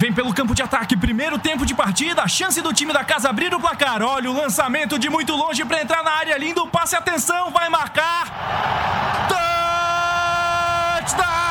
Vem 0.00 0.12
pelo 0.12 0.34
campo 0.34 0.52
de 0.52 0.60
ataque, 0.60 0.96
primeiro 0.96 1.38
tempo 1.38 1.64
de 1.64 1.72
partida, 1.72 2.22
a 2.22 2.28
chance 2.28 2.60
do 2.60 2.72
time 2.72 2.92
da 2.92 3.04
casa 3.04 3.30
abrir 3.30 3.54
o 3.54 3.60
placar. 3.60 4.02
Olha 4.02 4.28
o 4.28 4.34
lançamento 4.34 4.98
de 4.98 5.08
muito 5.08 5.36
longe 5.36 5.64
para 5.64 5.80
entrar 5.82 6.02
na 6.02 6.10
área, 6.10 6.36
lindo 6.36 6.66
passe, 6.66 6.96
atenção, 6.96 7.52
vai 7.52 7.68
marcar. 7.68 8.26
Touchdown! 10.98 11.49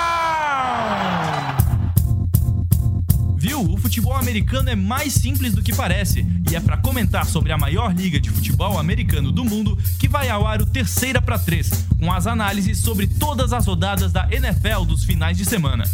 Futebol 3.90 4.16
americano 4.16 4.70
é 4.70 4.76
mais 4.76 5.14
simples 5.14 5.52
do 5.52 5.64
que 5.64 5.76
parece 5.76 6.24
e 6.48 6.56
é 6.56 6.60
para 6.60 6.78
comentar 6.78 7.26
sobre 7.26 7.52
a 7.52 7.58
maior 7.58 7.92
liga 7.92 8.20
de 8.20 8.30
futebol 8.30 8.78
americano 8.78 9.32
do 9.32 9.44
mundo 9.44 9.76
que 9.98 10.08
vai 10.08 10.30
ao 10.30 10.46
ar 10.46 10.62
o 10.62 10.66
Terceira 10.68 11.20
para 11.20 11.40
Três, 11.40 11.72
com 11.98 12.12
as 12.12 12.28
análises 12.28 12.78
sobre 12.78 13.08
todas 13.08 13.52
as 13.52 13.66
rodadas 13.66 14.12
da 14.12 14.28
NFL 14.32 14.86
dos 14.86 15.04
finais 15.04 15.36
de 15.36 15.44
semana. 15.44 15.86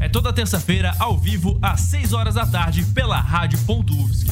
É 0.00 0.08
toda 0.08 0.32
terça-feira, 0.32 0.92
ao 0.98 1.16
vivo, 1.16 1.56
às 1.62 1.82
6 1.82 2.12
horas 2.14 2.34
da 2.34 2.44
tarde, 2.44 2.82
pela 2.86 3.20
Rádio.UFSC. 3.20 4.26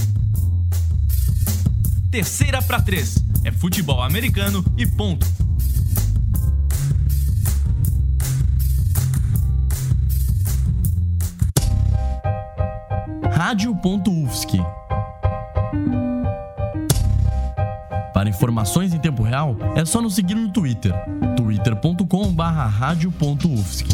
Terceira 2.10 2.60
para 2.60 2.82
Três 2.82 3.24
é 3.44 3.52
futebol 3.52 4.02
americano 4.02 4.64
e 4.76 4.84
ponto. 4.86 5.43
Rádio.UFSC. 13.34 14.58
Para 18.12 18.28
informações 18.28 18.92
em 18.94 19.00
tempo 19.00 19.24
real, 19.24 19.56
é 19.74 19.84
só 19.84 20.00
nos 20.00 20.14
seguir 20.14 20.36
no 20.36 20.52
Twitter, 20.52 20.94
twitter.com/radio.ufsc. 21.36 23.88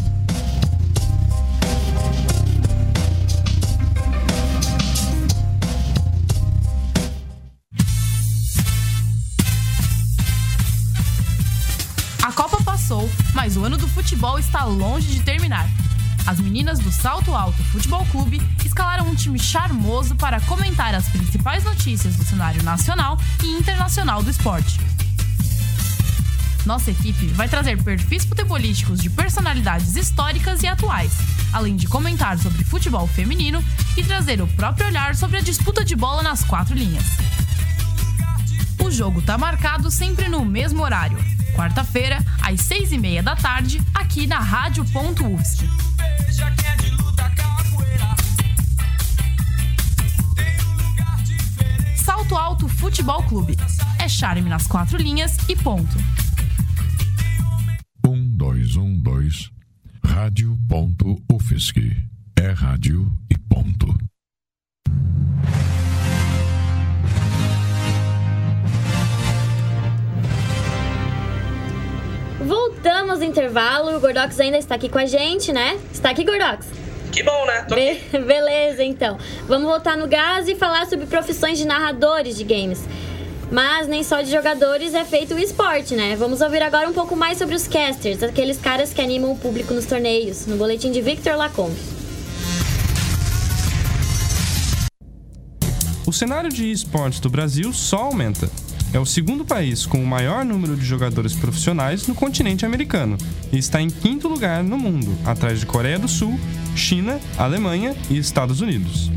A 12.23 12.33
Copa 12.33 12.63
passou, 12.63 13.09
mas 13.35 13.57
o 13.57 13.65
ano 13.65 13.79
do 13.79 13.89
futebol 13.89 14.39
está 14.39 14.65
longe 14.65 15.07
de 15.07 15.23
terminar. 15.23 15.67
As 16.31 16.39
meninas 16.39 16.79
do 16.79 16.93
Salto 16.93 17.35
Alto 17.35 17.61
Futebol 17.65 18.07
Clube 18.07 18.41
escalaram 18.65 19.09
um 19.09 19.17
time 19.17 19.37
charmoso 19.37 20.15
para 20.15 20.41
comentar 20.43 20.95
as 20.95 21.09
principais 21.09 21.65
notícias 21.65 22.15
do 22.15 22.25
cenário 22.25 22.63
nacional 22.63 23.19
e 23.43 23.49
internacional 23.49 24.23
do 24.23 24.31
esporte. 24.31 24.79
Nossa 26.65 26.93
equipe 26.93 27.27
vai 27.33 27.49
trazer 27.49 27.83
perfis 27.83 28.25
futebolísticos 28.25 29.01
de 29.01 29.11
personalidades 29.11 29.97
históricas 29.97 30.63
e 30.63 30.69
atuais, 30.69 31.15
além 31.53 31.75
de 31.75 31.89
comentar 31.89 32.39
sobre 32.39 32.63
futebol 32.63 33.09
feminino 33.09 33.61
e 33.97 34.05
trazer 34.05 34.41
o 34.41 34.47
próprio 34.47 34.87
olhar 34.87 35.17
sobre 35.17 35.39
a 35.39 35.43
disputa 35.43 35.85
de 35.85 35.97
bola 35.97 36.23
nas 36.23 36.45
quatro 36.45 36.77
linhas. 36.77 37.07
O 38.81 38.89
jogo 38.89 39.21
tá 39.21 39.37
marcado 39.37 39.91
sempre 39.91 40.29
no 40.29 40.45
mesmo 40.45 40.81
horário, 40.85 41.19
quarta-feira, 41.57 42.25
às 42.41 42.61
seis 42.61 42.93
e 42.93 42.99
meia 42.99 43.21
da 43.21 43.35
tarde, 43.35 43.83
aqui 43.93 44.29
na 44.29 44.39
Rádio.UFSC. 44.39 46.00
Salto 52.31 52.37
Alto 52.37 52.69
Futebol 52.69 53.23
Clube. 53.25 53.57
É 53.99 54.09
charme 54.09 54.49
nas 54.49 54.65
quatro 54.65 54.97
linhas 54.97 55.37
e 55.49 55.57
ponto. 55.57 55.97
Um, 58.07 58.37
dois, 58.37 58.77
um, 58.77 58.97
dois. 59.01 59.51
Rádio.UFSC. 60.05 61.97
É 62.39 62.51
rádio 62.53 63.13
e 63.29 63.37
ponto. 63.37 63.93
Voltamos 72.47 73.19
do 73.19 73.25
intervalo. 73.25 73.97
O 73.97 74.01
Gordox 74.01 74.39
ainda 74.39 74.59
está 74.59 74.77
aqui 74.77 74.89
com 74.89 74.99
a 74.99 75.07
gente, 75.07 75.53
né? 75.53 75.81
Está 75.93 76.11
aqui, 76.11 76.25
Gordox? 76.25 76.80
Que 77.13 77.23
bom, 77.23 77.45
né? 77.47 77.65
Tô 77.69 77.75
Be 77.75 78.01
beleza, 78.25 78.85
então. 78.85 79.19
Vamos 79.47 79.69
voltar 79.69 79.97
no 79.97 80.07
gás 80.07 80.49
e 80.49 80.55
falar 80.55 80.87
sobre 80.87 81.07
profissões 81.07 81.59
de 81.59 81.67
narradores 81.67 82.37
de 82.37 82.45
games. 82.45 82.81
Mas 83.51 83.89
nem 83.89 84.05
só 84.05 84.21
de 84.23 84.31
jogadores 84.31 84.95
é 84.95 85.05
feito 85.05 85.35
o 85.35 85.39
esporte, 85.39 85.97
né? 85.97 86.15
Vamos 86.15 86.41
ouvir 86.41 86.63
agora 86.63 86.89
um 86.89 86.93
pouco 86.93 87.17
mais 87.17 87.37
sobre 87.37 87.57
os 87.57 87.67
casters, 87.67 88.23
aqueles 88.23 88.61
caras 88.61 88.93
que 88.93 89.01
animam 89.01 89.33
o 89.33 89.37
público 89.37 89.75
nos 89.75 89.87
torneios, 89.87 90.47
no 90.47 90.57
boletim 90.57 90.93
de 90.93 91.01
Victor 91.01 91.37
Lacombe. 91.37 91.77
O 96.07 96.13
cenário 96.13 96.51
de 96.51 96.71
esportes 96.71 97.19
do 97.19 97.29
Brasil 97.29 97.73
só 97.73 97.99
aumenta. 97.99 98.49
É 98.93 98.99
o 98.99 99.07
segundo 99.07 99.45
país 99.45 99.87
com 99.87 100.03
o 100.03 100.07
maior 100.07 100.45
número 100.45 100.77
de 100.77 100.85
jogadores 100.85 101.33
profissionais 101.35 102.09
no 102.09 102.15
continente 102.15 102.67
americano 102.67 103.17
e 103.53 103.59
está 103.59 103.81
em 103.81 103.89
quinto 103.89 104.27
lugar 104.27 104.65
no 104.65 104.77
mundo, 104.77 105.17
atrás 105.25 105.61
de 105.61 105.67
Coreia 105.67 105.97
do 105.97 106.09
Sul, 106.09 106.39
China, 106.75 107.21
Alemanha 107.39 107.95
e 108.11 108.19
Estados 108.19 108.61
Unidos. 108.61 109.09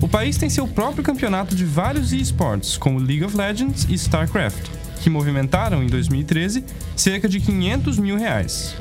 O 0.00 0.08
país 0.08 0.36
tem 0.36 0.50
seu 0.50 0.66
próprio 0.66 1.04
campeonato 1.04 1.54
de 1.54 1.64
vários 1.64 2.12
esportes, 2.12 2.76
como 2.76 2.98
League 2.98 3.24
of 3.24 3.36
Legends 3.36 3.86
e 3.88 3.94
StarCraft, 3.94 4.68
que 5.00 5.08
movimentaram 5.08 5.80
em 5.80 5.86
2013 5.86 6.64
cerca 6.96 7.28
de 7.28 7.38
500 7.38 7.98
mil 7.98 8.16
reais. 8.16 8.74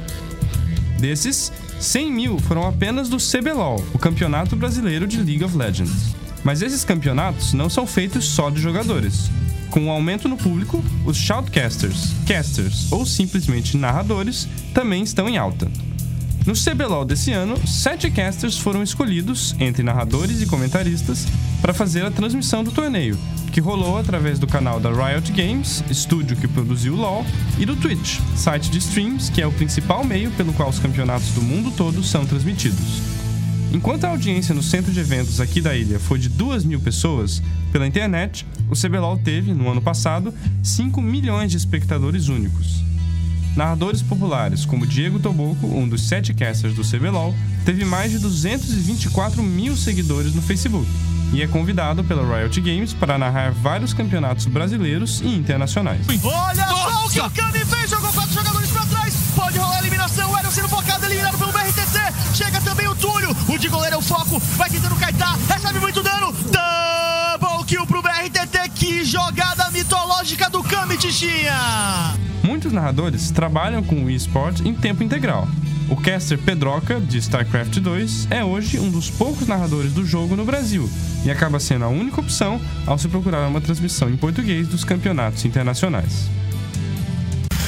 Desses, 0.99 1.51
100 1.79 2.11
mil 2.11 2.39
foram 2.39 2.67
apenas 2.67 3.07
do 3.07 3.17
CBLOL, 3.17 3.85
o 3.93 3.99
Campeonato 3.99 4.55
Brasileiro 4.55 5.05
de 5.05 5.17
League 5.17 5.43
of 5.43 5.55
Legends. 5.55 6.22
Mas 6.43 6.61
esses 6.61 6.83
campeonatos 6.83 7.53
não 7.53 7.69
são 7.69 7.87
feitos 7.87 8.25
só 8.25 8.49
de 8.49 8.61
jogadores. 8.61 9.29
Com 9.69 9.87
o 9.87 9.89
aumento 9.89 10.29
no 10.29 10.37
público, 10.37 10.83
os 11.05 11.17
shoutcasters, 11.17 12.13
casters 12.27 12.91
ou 12.91 13.05
simplesmente 13.05 13.77
narradores 13.77 14.47
também 14.73 15.01
estão 15.01 15.27
em 15.27 15.37
alta. 15.37 15.67
No 16.45 16.53
CBLOL 16.53 17.05
desse 17.05 17.31
ano, 17.31 17.55
sete 17.65 18.11
casters 18.11 18.57
foram 18.57 18.83
escolhidos, 18.83 19.55
entre 19.59 19.81
narradores 19.81 20.41
e 20.41 20.45
comentaristas, 20.45 21.25
para 21.61 21.73
fazer 21.73 22.05
a 22.05 22.11
transmissão 22.11 22.65
do 22.65 22.71
torneio, 22.71 23.17
que 23.53 23.61
rolou 23.61 23.97
através 23.97 24.37
do 24.39 24.45
canal 24.45 24.77
da 24.77 24.91
Riot 24.91 25.31
Games, 25.31 25.81
estúdio 25.89 26.35
que 26.35 26.47
produziu 26.47 26.95
o 26.95 26.97
LoL, 26.97 27.25
e 27.57 27.65
do 27.65 27.77
Twitch, 27.77 28.19
site 28.35 28.69
de 28.69 28.79
streams 28.79 29.31
que 29.31 29.41
é 29.41 29.47
o 29.47 29.53
principal 29.53 30.03
meio 30.03 30.31
pelo 30.31 30.51
qual 30.51 30.67
os 30.67 30.79
campeonatos 30.79 31.29
do 31.29 31.41
mundo 31.41 31.71
todo 31.71 32.03
são 32.03 32.25
transmitidos. 32.25 33.22
Enquanto 33.73 34.03
a 34.03 34.09
audiência 34.09 34.53
no 34.53 34.61
centro 34.61 34.91
de 34.91 34.99
eventos 34.99 35.41
aqui 35.41 35.59
da 35.59 35.75
ilha 35.75 35.99
foi 35.99 36.19
de 36.19 36.29
2 36.29 36.63
mil 36.63 36.79
pessoas, 36.79 37.41
pela 37.71 37.87
internet, 37.87 38.45
o 38.69 38.75
CBLOL 38.75 39.17
teve, 39.17 39.51
no 39.51 39.67
ano 39.67 39.81
passado, 39.81 40.31
5 40.61 41.01
milhões 41.01 41.49
de 41.49 41.57
espectadores 41.57 42.27
únicos. 42.27 42.83
Narradores 43.55 44.03
populares 44.03 44.63
como 44.63 44.85
Diego 44.85 45.19
Toboco, 45.19 45.65
um 45.65 45.89
dos 45.89 46.07
sete 46.07 46.35
casters 46.35 46.75
do 46.75 46.83
CBLOL, 46.83 47.33
teve 47.65 47.83
mais 47.83 48.11
de 48.11 48.19
224 48.19 49.41
mil 49.41 49.75
seguidores 49.75 50.35
no 50.35 50.41
Facebook 50.41 50.87
e 51.33 51.41
é 51.41 51.47
convidado 51.47 52.03
pela 52.03 52.23
Riot 52.23 52.61
Games 52.61 52.93
para 52.93 53.17
narrar 53.17 53.51
vários 53.53 53.91
campeonatos 53.91 54.45
brasileiros 54.45 55.19
e 55.21 55.27
internacionais. 55.29 56.05
Olha 56.23 56.67
só 56.67 57.05
o 57.05 57.09
que 57.09 57.19
o 57.19 57.29
Kami 57.31 57.65
fez, 57.65 57.89
jogou 57.89 58.13
quatro 58.13 58.33
jogadores 58.33 58.69
para 58.69 58.85
trás, 58.85 59.13
pode 59.43 59.59
rolar 59.59 59.75
a 59.75 59.79
eliminação, 59.79 60.31
o 60.31 60.37
Eron 60.37 60.51
sendo 60.51 60.69
focado, 60.69 61.05
eliminado 61.05 61.37
pelo 61.37 61.51
BRTT, 61.51 61.99
chega 62.33 62.61
também 62.61 62.87
o 62.87 62.95
Túlio, 62.95 63.35
o 63.49 63.57
de 63.57 63.67
goleiro 63.67 63.97
é 63.97 63.99
o 63.99 64.01
foco, 64.01 64.39
vai 64.55 64.69
tentando 64.69 64.95
kaitar, 64.95 65.37
recebe 65.49 65.79
muito 65.81 66.01
dano, 66.01 66.31
double 66.31 67.65
kill 67.65 67.85
pro 67.85 68.01
BRTT, 68.01 68.69
que 68.73 69.03
jogada 69.03 69.69
mitológica 69.71 70.49
do 70.49 70.63
Kami, 70.63 70.95
Tichinha! 70.95 71.53
Muitos 72.41 72.71
narradores 72.71 73.31
trabalham 73.31 73.83
com 73.83 74.05
o 74.05 74.09
eSport 74.09 74.61
em 74.61 74.73
tempo 74.73 75.03
integral. 75.03 75.45
O 75.89 75.97
caster 75.97 76.37
Pedroca, 76.37 77.01
de 77.01 77.17
StarCraft 77.17 77.79
2, 77.79 78.27
é 78.31 78.45
hoje 78.45 78.79
um 78.79 78.89
dos 78.89 79.09
poucos 79.09 79.45
narradores 79.45 79.91
do 79.91 80.05
jogo 80.05 80.37
no 80.37 80.45
Brasil 80.45 80.89
e 81.25 81.29
acaba 81.29 81.59
sendo 81.59 81.83
a 81.83 81.89
única 81.89 82.21
opção 82.21 82.61
ao 82.87 82.97
se 82.97 83.09
procurar 83.09 83.45
uma 83.49 83.59
transmissão 83.59 84.09
em 84.09 84.15
português 84.15 84.69
dos 84.69 84.85
campeonatos 84.85 85.43
internacionais. 85.43 86.29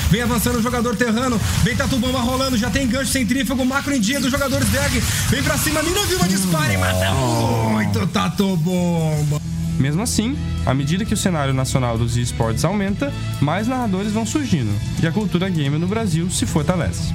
Vem 0.09 0.21
avançando 0.21 0.57
o 0.59 0.61
jogador 0.61 0.95
Terrano. 0.95 1.39
Vem 1.63 1.75
Tatu 1.75 1.97
Bomba 1.97 2.19
rolando. 2.19 2.57
Já 2.57 2.69
tem 2.69 2.87
gancho 2.87 3.11
centrífugo. 3.11 3.65
Macro 3.65 3.93
em 3.93 3.99
dia 3.99 4.19
dos 4.19 4.31
jogadores 4.31 4.67
Deg. 4.69 4.99
Vem 5.29 5.43
pra 5.43 5.57
cima. 5.57 5.81
Mina 5.83 6.01
Vilma 6.05 6.27
dispara 6.27 6.73
e 6.73 6.77
mata 6.77 7.11
muito 7.13 8.07
Tatu 8.07 8.55
Bomba. 8.57 9.41
Mesmo 9.77 10.01
assim, 10.01 10.37
à 10.65 10.73
medida 10.73 11.03
que 11.03 11.13
o 11.13 11.17
cenário 11.17 11.53
nacional 11.53 11.97
dos 11.97 12.15
esportes 12.15 12.63
aumenta, 12.63 13.11
mais 13.41 13.67
narradores 13.67 14.13
vão 14.13 14.25
surgindo 14.25 14.71
e 15.03 15.07
a 15.07 15.11
cultura 15.11 15.49
gamer 15.49 15.79
no 15.79 15.87
Brasil 15.87 16.29
se 16.31 16.45
fortalece. 16.45 17.13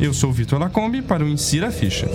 Eu 0.00 0.14
sou 0.14 0.30
o 0.30 0.32
Vitor 0.32 0.60
Lacombe 0.60 1.02
para 1.02 1.24
o 1.24 1.28
Insira 1.28 1.70
Ficha. 1.70 2.08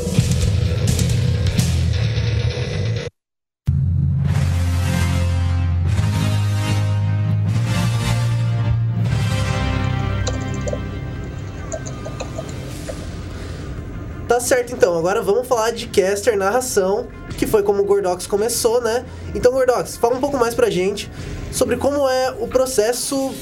Tá 14.37 14.41
certo 14.41 14.71
então, 14.71 14.95
agora 14.95 15.19
vamos 15.19 15.47
falar 15.47 15.71
de 15.71 15.87
caster 15.87 16.37
narração, 16.37 17.07
que 17.39 17.47
foi 17.47 17.63
como 17.63 17.81
o 17.81 17.83
Gordox 17.83 18.27
começou, 18.27 18.79
né? 18.79 19.03
Então, 19.33 19.51
Gordox, 19.51 19.97
fala 19.97 20.15
um 20.15 20.19
pouco 20.19 20.37
mais 20.37 20.53
pra 20.53 20.69
gente 20.69 21.09
sobre 21.51 21.75
como 21.75 22.07
é 22.07 22.35
o 22.37 22.47
processo 22.47 23.33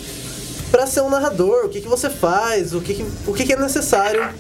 para 0.72 0.88
ser 0.88 1.02
um 1.02 1.10
narrador, 1.10 1.66
o 1.66 1.70
que, 1.70 1.82
que 1.82 1.88
você 1.90 2.10
faz, 2.10 2.74
o, 2.74 2.80
que, 2.80 2.94
que, 2.94 3.06
o 3.28 3.34
que, 3.34 3.44
que 3.44 3.52
é 3.52 3.58
necessário 3.58 4.34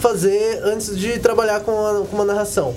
fazer 0.00 0.60
antes 0.62 0.96
de 0.96 1.18
trabalhar 1.18 1.58
com, 1.62 1.72
a, 1.72 2.06
com 2.06 2.14
uma 2.14 2.24
narração. 2.24 2.72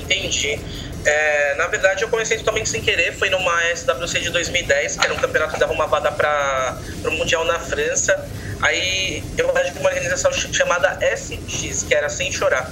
Entendi. 0.00 0.60
É, 1.04 1.56
na 1.56 1.66
verdade, 1.66 2.04
eu 2.04 2.08
comecei 2.08 2.38
totalmente 2.38 2.68
sem 2.68 2.80
querer. 2.80 3.12
Foi 3.12 3.28
numa 3.28 3.60
SWC 3.74 4.20
de 4.20 4.30
2010, 4.30 4.98
que 4.98 5.04
era 5.04 5.12
um 5.12 5.18
campeonato 5.18 5.64
uma 5.72 5.88
vaga 5.88 6.12
para 6.12 6.78
o 7.06 7.10
Mundial 7.10 7.44
na 7.44 7.58
França. 7.58 8.24
Aí 8.62 9.22
eu 9.36 9.50
era 9.50 9.70
de 9.70 9.78
uma 9.78 9.88
organização 9.88 10.32
chamada 10.32 10.98
SX, 11.16 11.84
que 11.84 11.94
era 11.94 12.08
Sem 12.08 12.32
Chorar. 12.32 12.70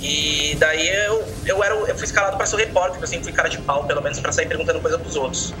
E 0.00 0.54
daí 0.58 0.86
eu, 1.06 1.26
eu, 1.46 1.64
era, 1.64 1.74
eu 1.74 1.94
fui 1.96 2.04
escalado 2.04 2.36
para 2.36 2.44
ser 2.44 2.56
o 2.56 2.58
repórter, 2.58 3.02
assim, 3.02 3.22
fui 3.22 3.32
cara 3.32 3.48
de 3.48 3.58
pau, 3.58 3.84
pelo 3.84 4.02
menos, 4.02 4.20
para 4.20 4.32
sair 4.32 4.46
perguntando 4.46 4.80
coisa 4.80 4.98
pros 4.98 5.16
outros. 5.16 5.54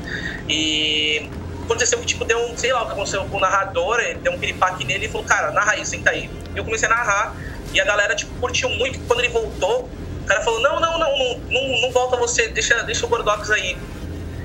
E 0.46 1.30
aconteceu 1.64 1.98
que, 1.98 2.04
tipo, 2.04 2.26
deu 2.26 2.38
um, 2.38 2.56
sei 2.56 2.72
lá, 2.72 2.82
o 2.82 2.86
que 2.86 2.92
aconteceu 2.92 3.24
com 3.24 3.38
o 3.38 3.40
narrador, 3.40 3.98
ele 4.00 4.18
deu 4.18 4.32
um 4.32 4.38
piripaque 4.38 4.84
nele 4.84 5.06
e 5.06 5.08
falou, 5.08 5.26
cara, 5.26 5.50
narra 5.50 5.72
aí, 5.72 5.86
senta 5.86 6.10
aí. 6.10 6.28
Eu 6.54 6.62
comecei 6.62 6.86
a 6.86 6.90
narrar, 6.90 7.34
e 7.72 7.80
a 7.80 7.84
galera, 7.84 8.14
tipo, 8.14 8.34
curtiu 8.38 8.68
muito, 8.68 9.00
quando 9.06 9.20
ele 9.20 9.30
voltou, 9.30 9.88
o 10.22 10.26
cara 10.26 10.42
falou, 10.42 10.60
não, 10.60 10.78
não, 10.78 10.98
não, 10.98 11.18
não, 11.18 11.38
não, 11.38 11.80
não 11.80 11.90
volta 11.90 12.16
você, 12.16 12.48
deixa, 12.48 12.82
deixa 12.82 13.06
o 13.06 13.08
Gordox 13.08 13.50
aí. 13.50 13.76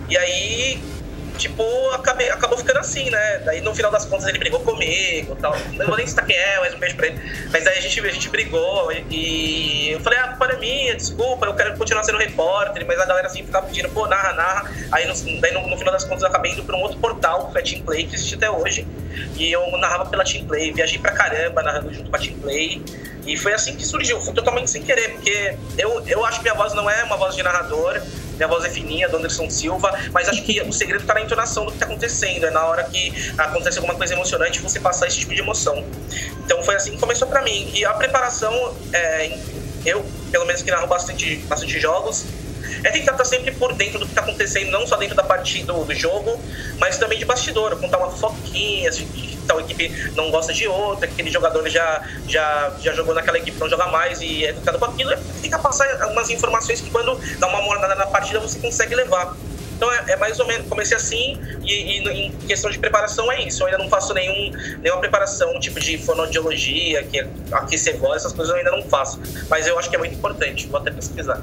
E 0.10 0.18
aí, 0.18 0.82
tipo, 1.40 1.64
acabei, 1.92 2.30
acabou 2.30 2.58
ficando 2.58 2.80
assim, 2.80 3.10
né? 3.10 3.40
Daí 3.40 3.62
no 3.62 3.74
final 3.74 3.90
das 3.90 4.06
contas 4.06 4.28
ele 4.28 4.38
brigou 4.38 4.60
comigo 4.60 5.36
tal. 5.42 5.56
Não 5.74 5.88
vou 5.88 5.98
nem 5.98 6.06
citar 6.06 6.26
quem 6.26 6.36
é, 6.36 6.60
mas 6.60 6.74
um 6.74 6.80
beijo 6.80 6.96
pra 6.96 7.08
ele. 7.08 7.20
Mas 7.52 7.64
daí 7.64 7.78
a 7.78 7.82
gente, 7.82 8.00
a 8.00 8.12
gente 8.12 8.30
brigou 8.30 8.92
e 9.10 9.92
eu 9.92 10.00
falei, 10.02 10.20
ah, 10.20 10.26
a 10.26 10.28
culpa 10.30 10.46
é 10.54 10.96
desculpa, 10.96 11.46
eu 11.46 11.54
quero 11.56 11.78
continuar 11.78 12.04
sendo 12.04 12.18
repórter, 12.18 12.86
mas 12.86 13.00
a 13.00 13.06
galera 13.06 13.28
assim 13.28 13.44
ficava 13.44 13.68
pedindo, 13.68 13.90
pô, 13.90 14.06
narra, 14.06 14.34
narra. 14.34 14.72
Aí 14.92 15.08
no, 15.08 15.42
daí 15.42 15.54
no, 15.54 15.68
no 15.68 15.78
final 15.78 15.94
das 15.94 16.04
contas 16.04 16.22
eu 16.22 16.28
acabei 16.28 16.52
indo 16.52 16.64
pra 16.64 16.76
um 16.76 16.82
outro 16.82 17.00
portal, 17.00 17.50
que 17.52 17.58
a 17.58 17.64
Team 17.64 17.82
Play, 17.84 18.06
que 18.06 18.16
existe 18.16 18.36
até 18.36 18.52
hoje. 18.52 18.86
E 19.38 19.52
eu 19.52 19.66
narrava 19.78 20.06
pela 20.06 20.24
Team 20.24 20.46
Play, 20.46 20.74
viajei 20.74 21.00
pra 21.00 21.12
caramba 21.12 21.64
narrando 21.64 21.94
junto 21.94 22.10
com 22.10 22.16
a 22.16 22.20
Team 22.20 22.38
Play. 22.40 22.84
E 23.26 23.38
foi 23.38 23.54
assim 23.54 23.76
que 23.76 23.86
surgiu, 23.86 24.20
foi 24.20 24.34
totalmente 24.34 24.70
sem 24.72 24.82
querer, 24.82 25.12
porque 25.12 25.56
eu, 25.78 26.04
eu 26.08 26.26
acho 26.26 26.38
que 26.38 26.44
minha 26.44 26.56
voz 26.56 26.74
não 26.74 26.90
é 26.90 27.04
uma 27.04 27.16
voz 27.16 27.36
de 27.36 27.44
narrador, 27.44 28.02
minha 28.40 28.48
voz 28.48 28.64
é 28.64 28.70
fininha, 28.70 29.10
do 29.10 29.18
Anderson 29.18 29.50
Silva, 29.50 29.98
mas 30.14 30.30
acho 30.30 30.42
que 30.44 30.62
o 30.62 30.72
segredo 30.72 31.02
está 31.02 31.14
na 31.14 31.22
entonação 31.22 31.66
do 31.66 31.72
que 31.72 31.76
está 31.76 31.86
acontecendo, 31.86 32.46
é 32.46 32.52
na 32.52 32.64
hora 32.66 32.86
que 32.86 33.14
acontece 33.38 33.78
alguma 33.78 33.96
coisa 33.96 34.14
emocionante 34.14 34.62
você 34.62 34.80
passar 34.80 35.08
esse 35.08 35.20
tipo 35.20 35.36
de 35.36 35.42
emoção. 35.42 35.86
Então 36.46 36.64
foi 36.64 36.76
assim 36.76 36.92
que 36.92 36.98
começou 36.98 37.28
para 37.28 37.42
mim. 37.42 37.70
E 37.74 37.84
a 37.84 37.94
preparação, 37.94 38.74
é, 38.94 39.38
eu, 39.86 40.06
pelo 40.32 40.46
menos 40.46 40.62
que 40.62 40.72
narro 40.72 40.88
bastante, 40.88 41.36
bastante 41.48 41.78
jogos, 41.80 42.26
é 42.82 42.92
tentar 42.92 43.12
estar 43.12 43.26
sempre 43.26 43.52
por 43.52 43.74
dentro 43.74 44.00
do 44.00 44.06
que 44.06 44.12
está 44.12 44.22
acontecendo, 44.22 44.72
não 44.72 44.88
só 44.88 44.96
dentro 44.96 45.16
da 45.16 45.24
partida 45.24 45.74
do, 45.74 45.94
jogo, 45.94 46.40
mas 46.80 46.98
também 46.98 47.20
de 47.20 47.26
bastidor, 47.26 47.78
contar 47.78 47.98
uma 47.98 48.10
fofoquinha, 48.10 48.88
assim, 48.88 49.06
tal 49.50 49.60
equipe 49.60 50.12
não 50.16 50.30
gosta 50.30 50.54
de 50.54 50.68
outra, 50.68 51.08
que 51.08 51.14
aquele 51.14 51.32
jogador 51.32 51.68
já, 51.68 52.08
já, 52.28 52.72
já 52.80 52.94
jogou 52.94 53.16
naquela 53.16 53.40
equipe, 53.40 53.60
não 53.60 53.68
joga 53.68 53.88
mais 53.88 54.22
e 54.22 54.46
é 54.46 54.50
educado 54.50 54.78
com 54.78 54.86
aquilo, 54.86 55.12
é 55.12 55.20
tentar 55.42 55.58
passar 55.58 56.02
algumas 56.04 56.30
informações 56.30 56.80
que 56.80 56.92
quando 56.92 57.20
dá 57.40 57.48
uma 57.48 57.62
mornada 57.62 57.96
na 57.96 58.06
partida 58.06 58.40
você 58.40 58.60
consegue 58.60 58.94
levar. 58.94 59.36
Então 59.76 59.92
é, 59.92 60.04
é, 60.10 60.16
mais 60.18 60.40
ou 60.40 60.46
menos, 60.46 60.68
comecei 60.68 60.96
assim 60.96 61.40
e, 61.64 61.74
e, 61.74 62.26
em 62.28 62.32
questão 62.48 62.70
de 62.70 62.78
preparação 62.78 63.32
é 63.32 63.42
isso. 63.42 63.64
Eu 63.64 63.68
ainda 63.68 63.78
não 63.80 63.90
faço 63.90 64.14
nenhum, 64.14 64.52
nenhuma 64.82 65.00
preparação, 65.00 65.58
tipo 65.60 65.80
de 65.80 65.98
fonoaudiologia, 65.98 67.02
que 67.04 67.26
aquecer 67.52 67.98
voz, 67.98 68.18
essas 68.18 68.34
coisas 68.34 68.54
eu 68.54 68.60
ainda 68.60 68.72
não 68.72 68.84
faço. 68.84 69.20
Mas 69.50 69.68
eu 69.68 69.80
acho 69.80 69.90
que 69.90 69.96
é 69.96 70.00
muito 70.00 70.16
importante, 70.16 70.68
vou 70.68 70.80
até 70.80 70.92
pesquisar. 70.92 71.42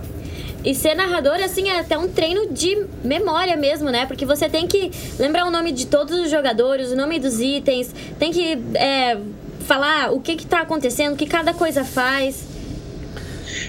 E 0.65 0.75
ser 0.75 0.95
narrador, 0.95 1.37
assim, 1.37 1.69
é 1.69 1.81
até 1.81 1.97
um 1.97 2.09
treino 2.09 2.53
de 2.53 2.87
memória 3.05 3.57
mesmo, 3.57 3.91
né? 3.91 4.07
Porque 4.07 4.27
você 4.27 4.49
tem 4.49 4.67
que 4.67 4.91
lembrar 5.19 5.47
o 5.47 5.51
nome 5.51 5.73
de 5.73 5.87
todos 5.87 6.19
os 6.19 6.31
jogadores, 6.31 6.91
o 6.91 6.97
nome 6.97 7.19
dos 7.19 7.41
itens, 7.41 7.95
tem 8.19 8.33
que 8.33 8.59
é, 8.75 9.17
falar 9.61 10.13
o 10.13 10.21
que 10.21 10.37
que 10.37 10.47
tá 10.47 10.61
acontecendo, 10.61 11.15
o 11.15 11.17
que 11.17 11.27
cada 11.27 11.55
coisa 11.55 11.85
faz. 11.85 12.56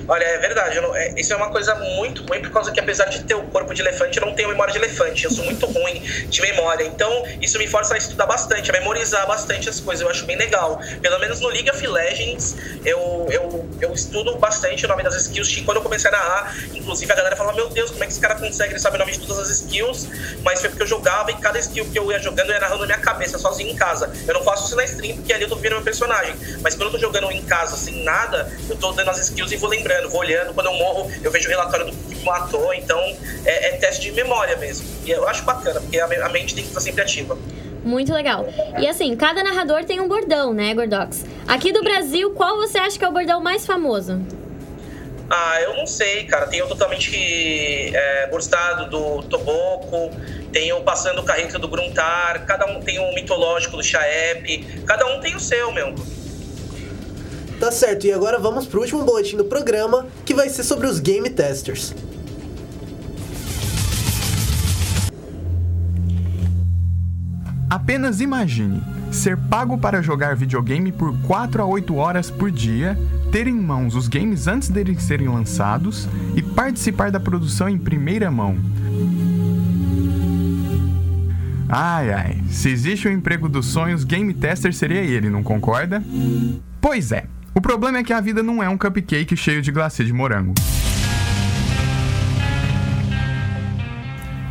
Olha, 0.08 0.23
é 0.23 0.38
verdade. 0.38 0.80
Não, 0.80 0.95
é, 0.95 1.13
isso 1.17 1.34
é 1.34 1.36
uma 1.36 1.50
coisa 1.50 1.76
muito 1.76 2.23
ruim, 2.26 2.41
por 2.41 2.52
causa 2.52 2.71
que 2.71 2.80
apesar 2.80 3.06
de 3.06 3.23
ter 3.23 3.36
o 3.36 3.43
corpo 3.43 3.73
de 3.73 3.82
elefante, 3.82 4.19
eu 4.19 4.26
não 4.26 4.34
tenho 4.34 4.50
memória 4.50 4.71
de 4.71 4.80
elefante. 4.80 5.26
Eu 5.26 5.32
sou 5.32 5.43
muito 5.45 5.65
ruim 5.65 6.00
de 6.00 6.41
memória. 6.41 6.84
Então, 6.84 7.26
isso 7.41 7.58
me 7.58 7.67
força 7.67 7.93
a 7.93 7.97
estudar 7.97 8.26
bastante, 8.26 8.69
a 8.69 8.73
memorizar 8.73 9.26
bastante 9.28 9.69
as 9.69 9.80
coisas. 9.80 10.02
Eu 10.02 10.10
acho 10.10 10.26
bem 10.26 10.38
legal. 10.38 10.80
Pelo 11.02 11.19
menos 11.19 11.39
no 11.39 11.50
League 11.50 11.69
of 11.69 11.86
Legends, 11.86 12.56
eu, 12.86 13.28
eu, 13.32 13.69
eu 13.82 13.93
estudo 13.93 14.36
bastante 14.38 14.86
o 14.86 14.88
nome 14.88 15.04
das 15.04 15.15
skills. 15.15 15.47
Quando 15.65 15.78
eu 15.78 15.84
comecei 15.84 16.10
a 16.10 16.13
narrar, 16.13 16.56
inclusive 16.73 17.12
a 17.12 17.15
galera 17.15 17.36
fala: 17.36 17.54
Meu 17.54 17.69
Deus, 17.69 17.91
como 17.91 18.04
é 18.04 18.08
que 18.08 18.13
esse 18.13 18.21
cara 18.21 18.36
consegue? 18.36 18.73
Ele 18.73 18.80
sabe 18.80 18.95
o 18.95 19.00
nome 19.00 19.12
de 19.12 19.19
todas 19.19 19.39
as 19.39 19.50
skills. 19.50 20.08
Mas 20.43 20.60
foi 20.60 20.69
porque 20.69 20.84
eu 20.84 20.88
jogava 20.88 21.32
e 21.32 21.36
cada 21.36 21.60
skill 21.60 21.86
que 21.86 21.97
eu 21.97 22.12
ia 22.12 22.19
jogando, 22.19 22.50
eu 22.50 22.54
ia 22.54 22.60
narrando 22.60 22.82
na 22.82 22.86
minha 22.88 23.00
cabeça, 23.00 23.38
sozinho 23.38 23.71
em 23.71 23.76
casa. 23.76 24.12
Eu 24.28 24.34
não 24.34 24.43
faço 24.43 24.67
isso 24.67 24.76
na 24.76 24.84
stream, 24.84 25.17
porque 25.17 25.34
ali 25.34 25.43
eu 25.43 25.50
tô 25.50 25.56
vendo 25.56 25.73
meu 25.73 25.82
personagem. 25.82 26.36
Mas 26.62 26.76
quando 26.76 26.88
eu 26.88 26.91
tô 26.91 27.00
jogando 27.00 27.32
em 27.32 27.41
casa 27.43 27.76
sem 27.76 28.04
nada, 28.04 28.52
eu 28.69 28.76
tô 28.76 28.91
dando 28.91 29.10
as 29.10 29.17
skills 29.19 29.52
e 29.52 29.58
vou 29.58 29.69
lembrando, 29.77 30.09
vou 30.09 30.19
olhando. 30.19 30.53
Quando 30.53 30.67
eu 30.67 30.73
morro, 30.73 31.11
eu 31.23 31.31
vejo 31.31 31.47
o 31.47 31.51
relatório 31.51 31.85
do 31.85 31.91
que 31.91 32.15
me 32.15 32.23
matou. 32.23 32.73
Então, 32.73 32.99
é, 33.45 33.69
é, 33.69 33.71
teste 33.77 34.01
de 34.01 34.11
memória 34.11 34.55
mesmo. 34.57 34.87
E 35.05 35.11
eu 35.11 35.27
acho 35.27 35.43
bacana, 35.43 35.79
porque 35.79 35.99
a, 35.99 36.29
mente 36.29 36.53
tem 36.53 36.63
que 36.63 36.69
estar 36.69 36.81
sempre 36.81 37.01
ativa. 37.01 37.37
Muito 37.83 38.13
legal. 38.13 38.45
E 38.79 38.87
assim, 38.87 39.15
cada 39.15 39.43
narrador 39.43 39.85
tem 39.85 39.99
um 40.01 40.07
bordão, 40.07 40.53
né, 40.53 40.73
Gordox? 40.73 41.23
Aqui 41.47 41.71
do 41.71 41.81
Brasil, 41.81 42.31
qual 42.31 42.57
você 42.57 42.77
acha 42.77 42.97
que 42.97 43.05
é 43.05 43.07
o 43.07 43.11
bordão 43.11 43.39
mais 43.39 43.65
famoso? 43.65 44.21
Ah, 45.29 45.61
eu 45.61 45.75
não 45.75 45.85
sei, 45.85 46.23
cara. 46.25 46.47
Tem 46.47 46.61
o 46.61 46.67
totalmente 46.67 47.95
é, 47.95 48.27
burstado 48.27 48.89
do 48.89 49.23
Toboco, 49.23 50.09
tem 50.51 50.71
o 50.71 50.81
passando 50.81 51.19
o 51.19 51.23
carreta 51.23 51.59
do 51.59 51.67
Gruntar, 51.67 52.45
cada 52.45 52.65
um 52.65 52.79
tem 52.81 52.97
o 52.99 53.13
mitológico 53.13 53.77
do 53.77 53.83
Chaep, 53.83 54.65
cada 54.85 55.05
um 55.05 55.19
tem 55.19 55.35
o 55.35 55.39
seu, 55.39 55.71
meu. 55.71 55.93
Tá 57.60 57.72
certo, 57.72 58.06
e 58.06 58.12
agora 58.12 58.38
vamos 58.38 58.67
pro 58.67 58.82
último 58.82 59.04
boletim 59.04 59.36
do 59.36 59.46
programa, 59.46 60.06
que 60.24 60.34
vai 60.34 60.48
ser 60.48 60.63
sobre 60.63 60.86
os 60.86 61.00
Game 61.00 61.28
Testers. 61.30 61.93
Apenas 67.70 68.22
imagine 68.22 68.82
ser 69.12 69.38
pago 69.38 69.78
para 69.78 70.02
jogar 70.02 70.36
videogame 70.36 70.91
por 70.91 71.17
4 71.22 71.62
a 71.62 71.65
8 71.65 71.96
horas 71.96 72.30
por 72.30 72.52
dia, 72.52 72.98
ter 73.32 73.48
em 73.48 73.56
mãos 73.56 73.96
os 73.96 74.08
games 74.08 74.48
antes 74.48 74.70
deles 74.70 75.02
serem 75.02 75.28
lançados 75.28 76.08
e 76.36 76.41
participar 76.41 77.12
da 77.12 77.20
produção 77.20 77.67
em 77.67 77.78
primeira 77.78 78.30
mão. 78.30 78.58
Ai 81.70 82.13
ai, 82.13 82.43
se 82.50 82.70
existe 82.70 83.08
um 83.08 83.12
emprego 83.12 83.50
dos 83.50 83.65
sonhos, 83.65 84.04
game 84.04 84.34
tester 84.34 84.74
seria 84.74 85.02
ele, 85.02 85.30
não 85.30 85.43
concorda? 85.43 86.04
Pois 86.80 87.12
é. 87.12 87.26
O 87.58 87.60
problema 87.60 87.98
é 87.98 88.04
que 88.04 88.13
a 88.13 88.22
vida 88.22 88.43
não 88.43 88.62
é 88.62 88.70
um 88.70 88.78
cupcake 88.78 89.36
cheio 89.36 89.63
de 89.63 89.72
glacê 89.72 90.04
de 90.04 90.13
morango. 90.13 90.54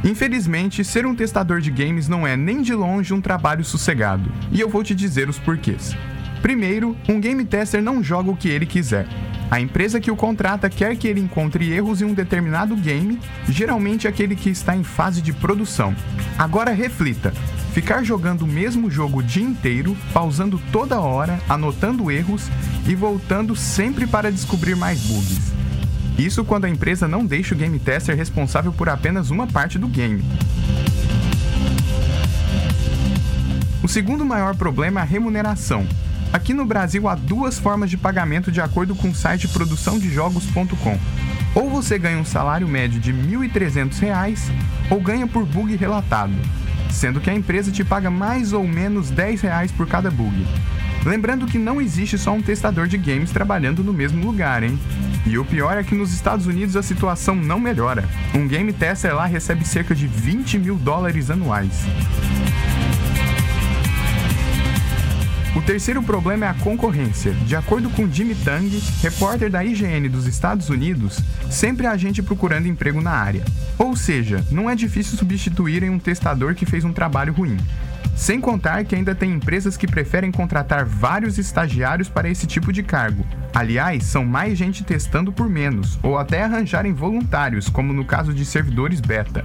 Infelizmente, 0.03 0.83
ser 0.83 1.07
um 1.07 1.15
testador 1.15 1.61
de 1.61 1.71
games 1.71 2.09
não 2.09 2.27
é 2.27 2.37
nem 2.37 2.63
de 2.63 2.75
longe 2.75 3.15
um 3.15 3.21
trabalho 3.21 3.65
sossegado, 3.65 4.29
e 4.51 4.61
eu 4.61 4.69
vou 4.69 4.83
te 4.83 4.93
dizer 4.93 5.29
os 5.29 5.39
porquês. 5.39 5.97
Primeiro, 6.43 6.97
um 7.09 7.21
game 7.21 7.45
tester 7.45 7.81
não 7.81 8.03
joga 8.03 8.33
o 8.33 8.37
que 8.37 8.49
ele 8.49 8.67
quiser. 8.67 9.07
A 9.53 9.61
empresa 9.61 10.01
que 10.01 10.11
o 10.11 10.17
contrata 10.17 10.69
quer 10.69 10.97
que 10.97 11.07
ele 11.07 11.21
encontre 11.21 11.73
erros 11.73 12.03
em 12.03 12.07
um 12.07 12.13
determinado 12.13 12.75
game, 12.75 13.21
geralmente 13.49 14.09
aquele 14.09 14.35
que 14.35 14.51
está 14.51 14.77
em 14.77 14.83
fase 14.83 15.23
de 15.23 15.33
produção. 15.33 15.95
Agora 16.37 16.73
reflita: 16.73 17.33
ficar 17.77 18.03
jogando 18.03 18.41
o 18.41 18.47
mesmo 18.47 18.91
jogo 18.91 19.19
o 19.19 19.23
dia 19.23 19.43
inteiro, 19.43 19.95
pausando 20.11 20.59
toda 20.73 20.99
hora, 20.99 21.39
anotando 21.47 22.11
erros 22.11 22.49
e 22.89 22.95
voltando 22.95 23.55
sempre 23.55 24.07
para 24.07 24.33
descobrir 24.33 24.75
mais 24.75 24.99
bugs. 25.03 25.53
Isso 26.17 26.43
quando 26.43 26.65
a 26.65 26.71
empresa 26.71 27.07
não 27.07 27.27
deixa 27.27 27.55
o 27.55 27.59
game 27.59 27.79
tester 27.79 28.17
responsável 28.17 28.73
por 28.73 28.89
apenas 28.89 29.29
uma 29.29 29.47
parte 29.47 29.79
do 29.79 29.89
game. 29.89 30.25
O 33.83 33.89
segundo 33.89 34.25
maior 34.25 34.57
problema 34.57 35.01
é 35.01 35.03
a 35.03 35.07
remuneração. 35.07 35.87
Aqui 36.33 36.55
no 36.55 36.65
Brasil 36.65 37.07
há 37.07 37.15
duas 37.15 37.59
formas 37.59 37.91
de 37.91 37.99
pagamento 37.99 38.51
de 38.51 38.63
acordo 38.63 38.95
com 38.95 39.11
o 39.11 39.15
site 39.15 39.49
produçãodejogos.com. 39.49 40.99
Ou 41.55 41.69
você 41.69 41.99
ganha 41.99 42.17
um 42.17 42.25
salário 42.25 42.67
médio 42.67 42.99
de 42.99 43.13
R$ 43.13 43.37
1.300 43.51 44.51
ou 44.89 44.99
ganha 44.99 45.27
por 45.27 45.45
bug 45.45 45.77
relatado, 45.77 46.33
sendo 46.91 47.21
que 47.21 47.31
a 47.31 47.35
empresa 47.35 47.71
te 47.71 47.85
paga 47.85 48.11
mais 48.11 48.53
ou 48.53 48.67
menos 48.67 49.11
R$ 49.11 49.17
10 49.17 49.73
por 49.73 49.87
cada 49.87 50.11
bug. 50.11 50.47
Lembrando 51.05 51.47
que 51.47 51.59
não 51.59 51.81
existe 51.81 52.19
só 52.19 52.33
um 52.33 52.43
testador 52.43 52.89
de 52.89 52.99
games 52.99 53.31
trabalhando 53.31 53.85
no 53.85 53.93
mesmo 53.93 54.25
lugar, 54.27 54.63
hein? 54.63 54.79
E 55.25 55.39
o 55.39 55.45
pior 55.45 55.77
é 55.77 55.85
que 55.85 55.95
nos 55.95 56.13
Estados 56.13 56.47
Unidos 56.47 56.77
a 56.77 56.83
situação 56.83 57.35
não 57.35 57.61
melhora. 57.61 58.05
Um 58.35 58.47
game 58.47 58.73
tester 58.73 59.15
lá 59.15 59.27
recebe 59.27 59.67
cerca 59.67 59.95
de 59.95 60.07
20 60.07 60.59
mil 60.59 60.77
dólares 60.77 61.31
anuais. 61.31 61.85
Terceiro 65.67 66.01
problema 66.01 66.47
é 66.47 66.49
a 66.49 66.55
concorrência. 66.55 67.33
De 67.45 67.57
acordo 67.57 67.91
com 67.91 68.09
Jimmy 68.09 68.37
Tang, 68.37 68.71
repórter 69.03 69.51
da 69.51 69.65
IGN 69.65 70.09
dos 70.09 70.25
Estados 70.25 70.71
Unidos, 70.71 71.19
sempre 71.51 71.89
há 71.89 71.97
gente 71.97 72.23
procurando 72.23 72.69
emprego 72.69 73.01
na 73.01 73.11
área. 73.11 73.45
Ou 73.77 73.97
seja, 73.97 74.45
não 74.49 74.71
é 74.71 74.77
difícil 74.77 75.19
substituírem 75.19 75.91
um 75.91 75.99
testador 75.99 76.55
que 76.55 76.65
fez 76.65 76.85
um 76.85 76.93
trabalho 76.93 77.33
ruim. 77.33 77.57
Sem 78.15 78.41
contar 78.41 78.85
que 78.85 78.95
ainda 78.95 79.13
tem 79.13 79.33
empresas 79.33 79.77
que 79.77 79.89
preferem 79.89 80.31
contratar 80.31 80.85
vários 80.87 81.37
estagiários 81.37 82.09
para 82.09 82.31
esse 82.31 82.47
tipo 82.47 82.73
de 82.73 82.85
cargo. 82.85 83.27
Aliás, 83.53 84.05
são 84.05 84.25
mais 84.25 84.57
gente 84.57 84.85
testando 84.85 85.33
por 85.33 85.49
menos, 85.49 85.99
ou 86.01 86.17
até 86.17 86.43
arranjarem 86.45 86.93
voluntários, 86.93 87.69
como 87.69 87.93
no 87.93 88.05
caso 88.05 88.33
de 88.33 88.45
servidores 88.45 89.01
beta. 89.01 89.43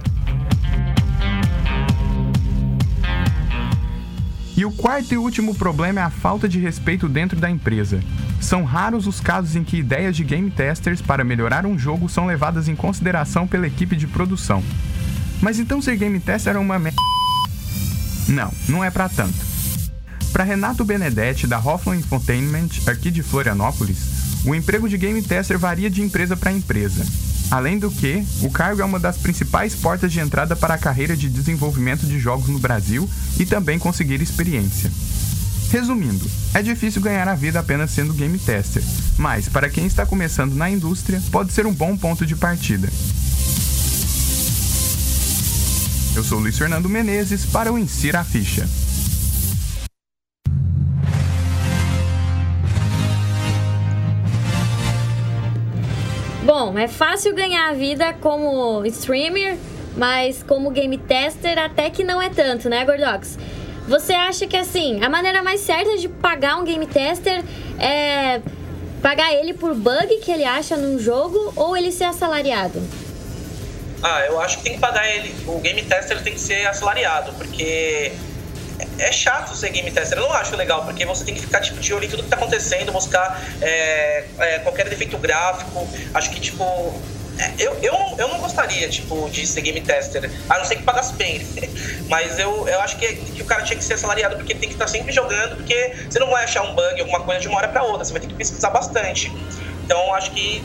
E 4.56 4.64
o 4.64 4.70
quarto 4.70 5.14
e 5.14 5.16
último 5.16 5.54
problema 5.54 6.00
é 6.00 6.04
a 6.04 6.10
falta 6.10 6.48
de 6.48 6.58
respeito 6.58 7.08
dentro 7.08 7.38
da 7.38 7.50
empresa. 7.50 8.00
São 8.40 8.64
raros 8.64 9.06
os 9.06 9.20
casos 9.20 9.56
em 9.56 9.64
que 9.64 9.78
ideias 9.78 10.14
de 10.14 10.24
game 10.24 10.50
testers 10.50 11.00
para 11.00 11.24
melhorar 11.24 11.64
um 11.64 11.78
jogo 11.78 12.08
são 12.08 12.26
levadas 12.26 12.68
em 12.68 12.76
consideração 12.76 13.46
pela 13.46 13.66
equipe 13.66 13.96
de 13.96 14.06
produção. 14.06 14.62
Mas 15.40 15.58
então 15.58 15.80
ser 15.80 15.96
game 15.96 16.20
tester 16.20 16.54
é 16.54 16.58
uma 16.58 16.78
merda? 16.78 17.00
Não, 18.28 18.52
não 18.68 18.84
é 18.84 18.90
para 18.90 19.08
tanto. 19.08 19.34
Para 20.32 20.44
Renato 20.44 20.84
Benedetti 20.84 21.46
da 21.46 21.58
Hoffman 21.58 21.98
Infotainment, 21.98 22.68
aqui 22.86 23.10
de 23.10 23.22
Florianópolis, 23.22 24.42
o 24.46 24.54
emprego 24.54 24.88
de 24.88 24.98
game 24.98 25.20
tester 25.22 25.58
varia 25.58 25.90
de 25.90 26.02
empresa 26.02 26.36
para 26.36 26.52
empresa. 26.52 27.04
Além 27.52 27.78
do 27.78 27.90
que, 27.90 28.24
o 28.40 28.48
cargo 28.48 28.80
é 28.80 28.84
uma 28.84 28.98
das 28.98 29.18
principais 29.18 29.74
portas 29.74 30.10
de 30.10 30.18
entrada 30.18 30.56
para 30.56 30.72
a 30.72 30.78
carreira 30.78 31.14
de 31.14 31.28
desenvolvimento 31.28 32.06
de 32.06 32.18
jogos 32.18 32.48
no 32.48 32.58
Brasil 32.58 33.06
e 33.38 33.44
também 33.44 33.78
conseguir 33.78 34.22
experiência. 34.22 34.90
Resumindo, 35.70 36.24
é 36.54 36.62
difícil 36.62 37.02
ganhar 37.02 37.28
a 37.28 37.34
vida 37.34 37.60
apenas 37.60 37.90
sendo 37.90 38.14
game 38.14 38.38
tester, 38.38 38.82
mas 39.18 39.50
para 39.50 39.68
quem 39.68 39.84
está 39.84 40.06
começando 40.06 40.54
na 40.54 40.70
indústria, 40.70 41.22
pode 41.30 41.52
ser 41.52 41.66
um 41.66 41.74
bom 41.74 41.94
ponto 41.94 42.24
de 42.24 42.34
partida. 42.34 42.88
Eu 46.16 46.24
sou 46.24 46.38
Luiz 46.38 46.56
Fernando 46.56 46.88
Menezes 46.88 47.44
para 47.44 47.70
o 47.70 47.78
Insira 47.78 48.20
a 48.20 48.24
Ficha. 48.24 48.66
Bom, 56.64 56.78
é 56.78 56.86
fácil 56.86 57.34
ganhar 57.34 57.70
a 57.70 57.72
vida 57.72 58.14
como 58.20 58.86
streamer, 58.86 59.56
mas 59.96 60.44
como 60.44 60.70
game 60.70 60.96
tester 60.96 61.58
até 61.58 61.90
que 61.90 62.04
não 62.04 62.22
é 62.22 62.30
tanto, 62.30 62.68
né, 62.68 62.84
Gordox? 62.84 63.36
Você 63.88 64.12
acha 64.12 64.46
que 64.46 64.56
assim, 64.56 65.02
a 65.02 65.08
maneira 65.08 65.42
mais 65.42 65.58
certa 65.58 65.96
de 65.96 66.08
pagar 66.08 66.56
um 66.58 66.64
game 66.64 66.86
tester 66.86 67.42
é 67.80 68.40
pagar 69.02 69.34
ele 69.34 69.54
por 69.54 69.74
bug 69.74 70.18
que 70.18 70.30
ele 70.30 70.44
acha 70.44 70.76
num 70.76 71.00
jogo 71.00 71.52
ou 71.56 71.76
ele 71.76 71.90
ser 71.90 72.04
assalariado? 72.04 72.80
Ah, 74.00 74.24
eu 74.26 74.40
acho 74.40 74.58
que 74.58 74.62
tem 74.62 74.74
que 74.74 74.78
pagar 74.78 75.04
ele. 75.10 75.34
O 75.48 75.58
game 75.58 75.82
tester 75.82 76.22
tem 76.22 76.34
que 76.34 76.40
ser 76.40 76.64
assalariado, 76.68 77.32
porque 77.32 78.12
é 78.98 79.12
chato 79.12 79.54
ser 79.56 79.70
game 79.70 79.90
tester. 79.90 80.18
Eu 80.18 80.24
não 80.24 80.32
acho 80.32 80.54
legal, 80.56 80.84
porque 80.84 81.04
você 81.04 81.24
tem 81.24 81.34
que 81.34 81.40
ficar 81.40 81.60
tipo, 81.60 81.80
de 81.80 81.92
olho 81.94 82.04
em 82.04 82.08
tudo 82.08 82.22
que 82.22 82.28
tá 82.28 82.36
acontecendo, 82.36 82.92
buscar 82.92 83.40
é, 83.60 84.24
é, 84.38 84.58
qualquer 84.60 84.88
defeito 84.88 85.16
gráfico. 85.18 85.88
Acho 86.14 86.30
que, 86.30 86.40
tipo. 86.40 86.64
é, 87.38 87.52
Eu, 87.58 87.74
eu, 87.82 87.94
eu 88.18 88.28
não 88.28 88.38
gostaria, 88.38 88.88
tipo, 88.88 89.28
de 89.30 89.46
ser 89.46 89.62
game 89.62 89.80
tester, 89.80 90.30
a 90.48 90.58
não 90.58 90.64
ser 90.64 90.76
que 90.76 90.82
pagasse 90.82 91.14
bem. 91.14 91.40
Mas 92.08 92.38
eu, 92.38 92.68
eu 92.68 92.80
acho 92.80 92.98
que, 92.98 93.14
que 93.14 93.42
o 93.42 93.44
cara 93.44 93.62
tinha 93.62 93.76
que 93.76 93.84
ser 93.84 93.94
assalariado, 93.94 94.36
porque 94.36 94.54
tem 94.54 94.68
que 94.68 94.74
estar 94.74 94.86
sempre 94.86 95.12
jogando, 95.12 95.56
porque 95.56 95.94
você 96.08 96.18
não 96.18 96.30
vai 96.30 96.44
achar 96.44 96.62
um 96.62 96.74
bug, 96.74 97.00
alguma 97.00 97.20
coisa 97.20 97.40
de 97.40 97.48
uma 97.48 97.58
hora 97.58 97.68
pra 97.68 97.82
outra, 97.82 98.04
você 98.04 98.12
vai 98.12 98.20
ter 98.20 98.28
que 98.28 98.34
pesquisar 98.34 98.70
bastante. 98.70 99.32
Então 99.84 100.14
acho 100.14 100.30
que 100.32 100.62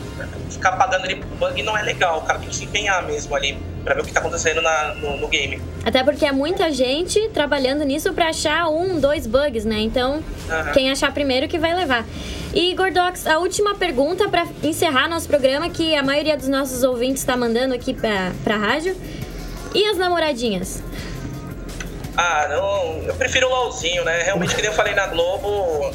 ficar 0.50 0.72
pagando 0.72 1.04
ele 1.04 1.16
por 1.16 1.36
bug 1.50 1.62
não 1.62 1.76
é 1.76 1.82
legal, 1.82 2.18
o 2.18 2.22
cara 2.22 2.38
tem 2.38 2.48
que 2.48 2.56
se 2.56 2.64
empenhar 2.64 3.04
mesmo 3.06 3.34
ali 3.34 3.58
pra 3.84 3.94
ver 3.94 4.02
o 4.02 4.04
que 4.04 4.12
tá 4.12 4.20
acontecendo 4.20 4.60
na, 4.60 4.94
no, 4.94 5.16
no 5.18 5.28
game. 5.28 5.60
Até 5.84 6.02
porque 6.04 6.24
é 6.26 6.32
muita 6.32 6.70
gente 6.72 7.28
trabalhando 7.30 7.84
nisso 7.84 8.12
pra 8.12 8.28
achar 8.28 8.68
um, 8.68 8.98
dois 9.00 9.26
bugs, 9.26 9.64
né? 9.64 9.80
Então, 9.80 10.22
Aham. 10.50 10.72
quem 10.72 10.90
achar 10.90 11.12
primeiro 11.12 11.48
que 11.48 11.58
vai 11.58 11.74
levar. 11.74 12.04
E 12.54 12.74
Gordox, 12.74 13.26
a 13.26 13.38
última 13.38 13.74
pergunta 13.74 14.28
pra 14.28 14.46
encerrar 14.62 15.08
nosso 15.08 15.28
programa 15.28 15.68
que 15.70 15.94
a 15.94 16.02
maioria 16.02 16.36
dos 16.36 16.48
nossos 16.48 16.82
ouvintes 16.82 17.22
tá 17.24 17.36
mandando 17.36 17.74
aqui 17.74 17.94
pra, 17.94 18.32
pra 18.42 18.56
rádio. 18.56 18.96
E 19.74 19.84
as 19.84 19.98
namoradinhas? 19.98 20.82
Ah, 22.20 22.48
não, 22.48 23.00
eu 23.06 23.14
prefiro 23.14 23.46
o 23.46 23.50
LOLzinho, 23.50 24.02
né? 24.02 24.22
Realmente, 24.24 24.52
que 24.52 24.60
nem 24.60 24.70
eu 24.72 24.76
falei 24.76 24.92
na 24.92 25.06
Globo, 25.06 25.94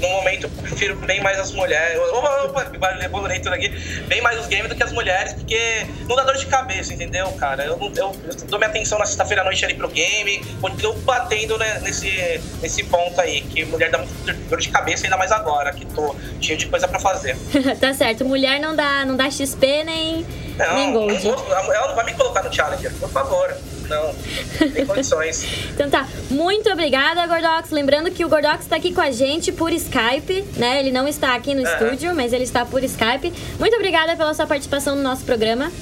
no 0.00 0.08
momento 0.08 0.44
eu 0.44 0.50
prefiro 0.62 0.94
bem 0.94 1.20
mais 1.20 1.36
as 1.40 1.50
mulheres. 1.50 1.98
Opa, 2.12 2.42
opa, 2.44 2.64
que 2.66 2.78
barulho 2.78 3.08
bonito 3.10 3.48
aqui. 3.48 3.70
Bem 4.06 4.20
mais 4.20 4.38
os 4.38 4.46
games 4.46 4.68
do 4.68 4.76
que 4.76 4.84
as 4.84 4.92
mulheres, 4.92 5.32
porque 5.32 5.84
não 6.08 6.14
dá 6.14 6.22
dor 6.22 6.36
de 6.36 6.46
cabeça, 6.46 6.94
entendeu, 6.94 7.26
cara? 7.32 7.64
Eu, 7.64 7.76
eu, 7.80 7.90
eu 8.24 8.36
dou 8.46 8.56
minha 8.60 8.70
atenção 8.70 9.00
na 9.00 9.04
sexta-feira 9.04 9.42
à 9.42 9.44
noite 9.44 9.64
ali 9.64 9.74
pro 9.74 9.88
game, 9.88 10.44
continuo 10.60 10.94
batendo 11.00 11.58
né, 11.58 11.80
nesse, 11.82 12.40
nesse 12.62 12.84
ponto 12.84 13.20
aí, 13.20 13.40
que 13.40 13.64
mulher 13.64 13.90
dá 13.90 13.98
muito 13.98 14.32
dor 14.48 14.60
de 14.60 14.68
cabeça, 14.68 15.06
ainda 15.06 15.16
mais 15.16 15.32
agora, 15.32 15.72
que 15.72 15.84
tô 15.86 16.14
cheio 16.40 16.56
de 16.56 16.66
coisa 16.66 16.86
pra 16.86 17.00
fazer. 17.00 17.36
tá 17.80 17.92
certo, 17.92 18.24
mulher 18.24 18.60
não 18.60 18.76
dá, 18.76 19.04
não 19.04 19.16
dá 19.16 19.28
XP 19.28 19.82
nem, 19.82 20.24
nem 20.56 20.92
Não, 20.92 20.92
Gold. 20.92 21.24
não 21.24 21.72
ela 21.74 21.88
não 21.88 21.96
vai 21.96 22.04
me 22.04 22.14
colocar 22.14 22.44
no 22.44 22.54
Challenger, 22.54 22.92
por 23.00 23.10
favor. 23.10 23.52
Não, 23.88 24.14
não 24.60 24.70
tem 24.70 24.86
condições. 24.86 25.44
Então 25.74 25.90
tá, 25.90 26.06
muito 26.30 26.70
obrigada, 26.70 27.26
Gordox. 27.26 27.70
Lembrando 27.70 28.10
que 28.10 28.24
o 28.24 28.28
Gordox 28.28 28.66
tá 28.66 28.76
aqui 28.76 28.92
com 28.94 29.00
a 29.00 29.10
gente 29.10 29.50
por 29.50 29.72
Skype, 29.72 30.42
né? 30.56 30.78
Ele 30.78 30.92
não 30.92 31.08
está 31.08 31.34
aqui 31.34 31.52
no 31.54 31.66
Aham. 31.66 31.72
estúdio, 31.72 32.14
mas 32.14 32.32
ele 32.32 32.44
está 32.44 32.64
por 32.64 32.82
Skype. 32.84 33.32
Muito 33.58 33.74
obrigada 33.74 34.16
pela 34.16 34.32
sua 34.34 34.46
participação 34.46 34.94
no 34.94 35.02
nosso 35.02 35.24
programa. 35.24 35.72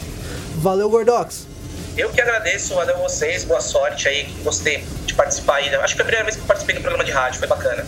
Valeu, 0.56 0.88
Gordox. 0.88 1.46
Eu 1.96 2.10
que 2.10 2.20
agradeço, 2.22 2.74
valeu 2.74 2.96
vocês, 2.98 3.44
boa 3.44 3.60
sorte 3.60 4.08
aí, 4.08 4.26
gostei 4.42 4.82
de 5.04 5.12
participar 5.12 5.56
aí. 5.56 5.74
Acho 5.74 5.94
que 5.94 5.96
foi 5.96 6.02
a 6.02 6.06
primeira 6.06 6.24
vez 6.24 6.36
que 6.36 6.42
eu 6.42 6.46
participei 6.46 6.74
do 6.74 6.80
programa 6.80 7.04
de 7.04 7.10
rádio, 7.10 7.38
foi 7.38 7.48
bacana. 7.48 7.84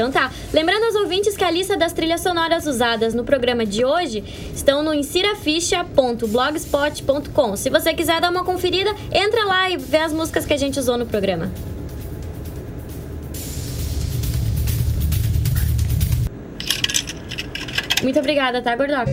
Então 0.00 0.10
tá. 0.10 0.32
Lembrando 0.50 0.84
aos 0.84 0.94
ouvintes 0.94 1.36
que 1.36 1.44
a 1.44 1.50
lista 1.50 1.76
das 1.76 1.92
trilhas 1.92 2.22
sonoras 2.22 2.66
usadas 2.66 3.12
no 3.12 3.22
programa 3.22 3.66
de 3.66 3.84
hoje 3.84 4.24
estão 4.54 4.82
no 4.82 4.94
insiraficha.blogspot.com. 4.94 7.54
Se 7.54 7.68
você 7.68 7.92
quiser 7.92 8.18
dar 8.18 8.30
uma 8.30 8.42
conferida, 8.42 8.96
entra 9.12 9.44
lá 9.44 9.68
e 9.68 9.76
vê 9.76 9.98
as 9.98 10.14
músicas 10.14 10.46
que 10.46 10.54
a 10.54 10.56
gente 10.56 10.80
usou 10.80 10.96
no 10.96 11.04
programa. 11.04 11.52
Muito 18.02 18.18
obrigada, 18.18 18.62
tá, 18.62 18.74
Gordox? 18.74 19.12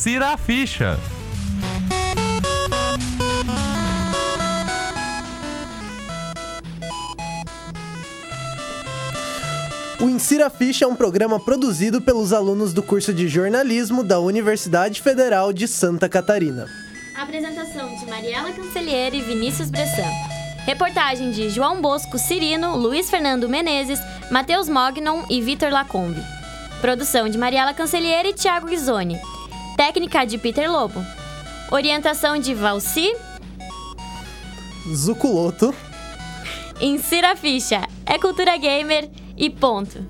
Insira 0.00 0.28
a 0.28 0.36
ficha. 0.38 0.98
O 10.00 10.08
Insira 10.08 10.48
Ficha 10.48 10.86
é 10.86 10.88
um 10.88 10.96
programa 10.96 11.38
produzido 11.38 12.00
pelos 12.00 12.32
alunos 12.32 12.72
do 12.72 12.82
curso 12.82 13.12
de 13.12 13.28
jornalismo 13.28 14.02
da 14.02 14.18
Universidade 14.18 15.02
Federal 15.02 15.52
de 15.52 15.68
Santa 15.68 16.08
Catarina. 16.08 16.66
Apresentação 17.14 17.94
de 17.96 18.06
Mariela 18.06 18.52
Cancelheira 18.52 19.14
e 19.14 19.20
Vinícius 19.20 19.70
Bressan. 19.70 20.08
Reportagem 20.64 21.30
de 21.30 21.50
João 21.50 21.82
Bosco 21.82 22.18
Cirino, 22.18 22.74
Luiz 22.74 23.10
Fernando 23.10 23.50
Menezes, 23.50 23.98
Matheus 24.30 24.66
Mognon 24.66 25.26
e 25.28 25.42
Vitor 25.42 25.70
Lacombe. 25.70 26.22
Produção 26.80 27.28
de 27.28 27.36
Mariela 27.36 27.74
Cancelheira 27.74 28.30
e 28.30 28.32
Thiago 28.32 28.66
Ghisoni. 28.66 29.18
Técnica 29.80 30.26
de 30.26 30.36
Peter 30.36 30.70
Lobo. 30.70 31.02
Orientação 31.70 32.38
de 32.38 32.52
Valci. 32.52 33.16
Zuculoto. 34.94 35.74
Insira 36.78 37.32
a 37.32 37.34
ficha. 37.34 37.88
É 38.04 38.18
cultura 38.18 38.58
gamer 38.58 39.08
e 39.38 39.48
ponto. 39.48 40.06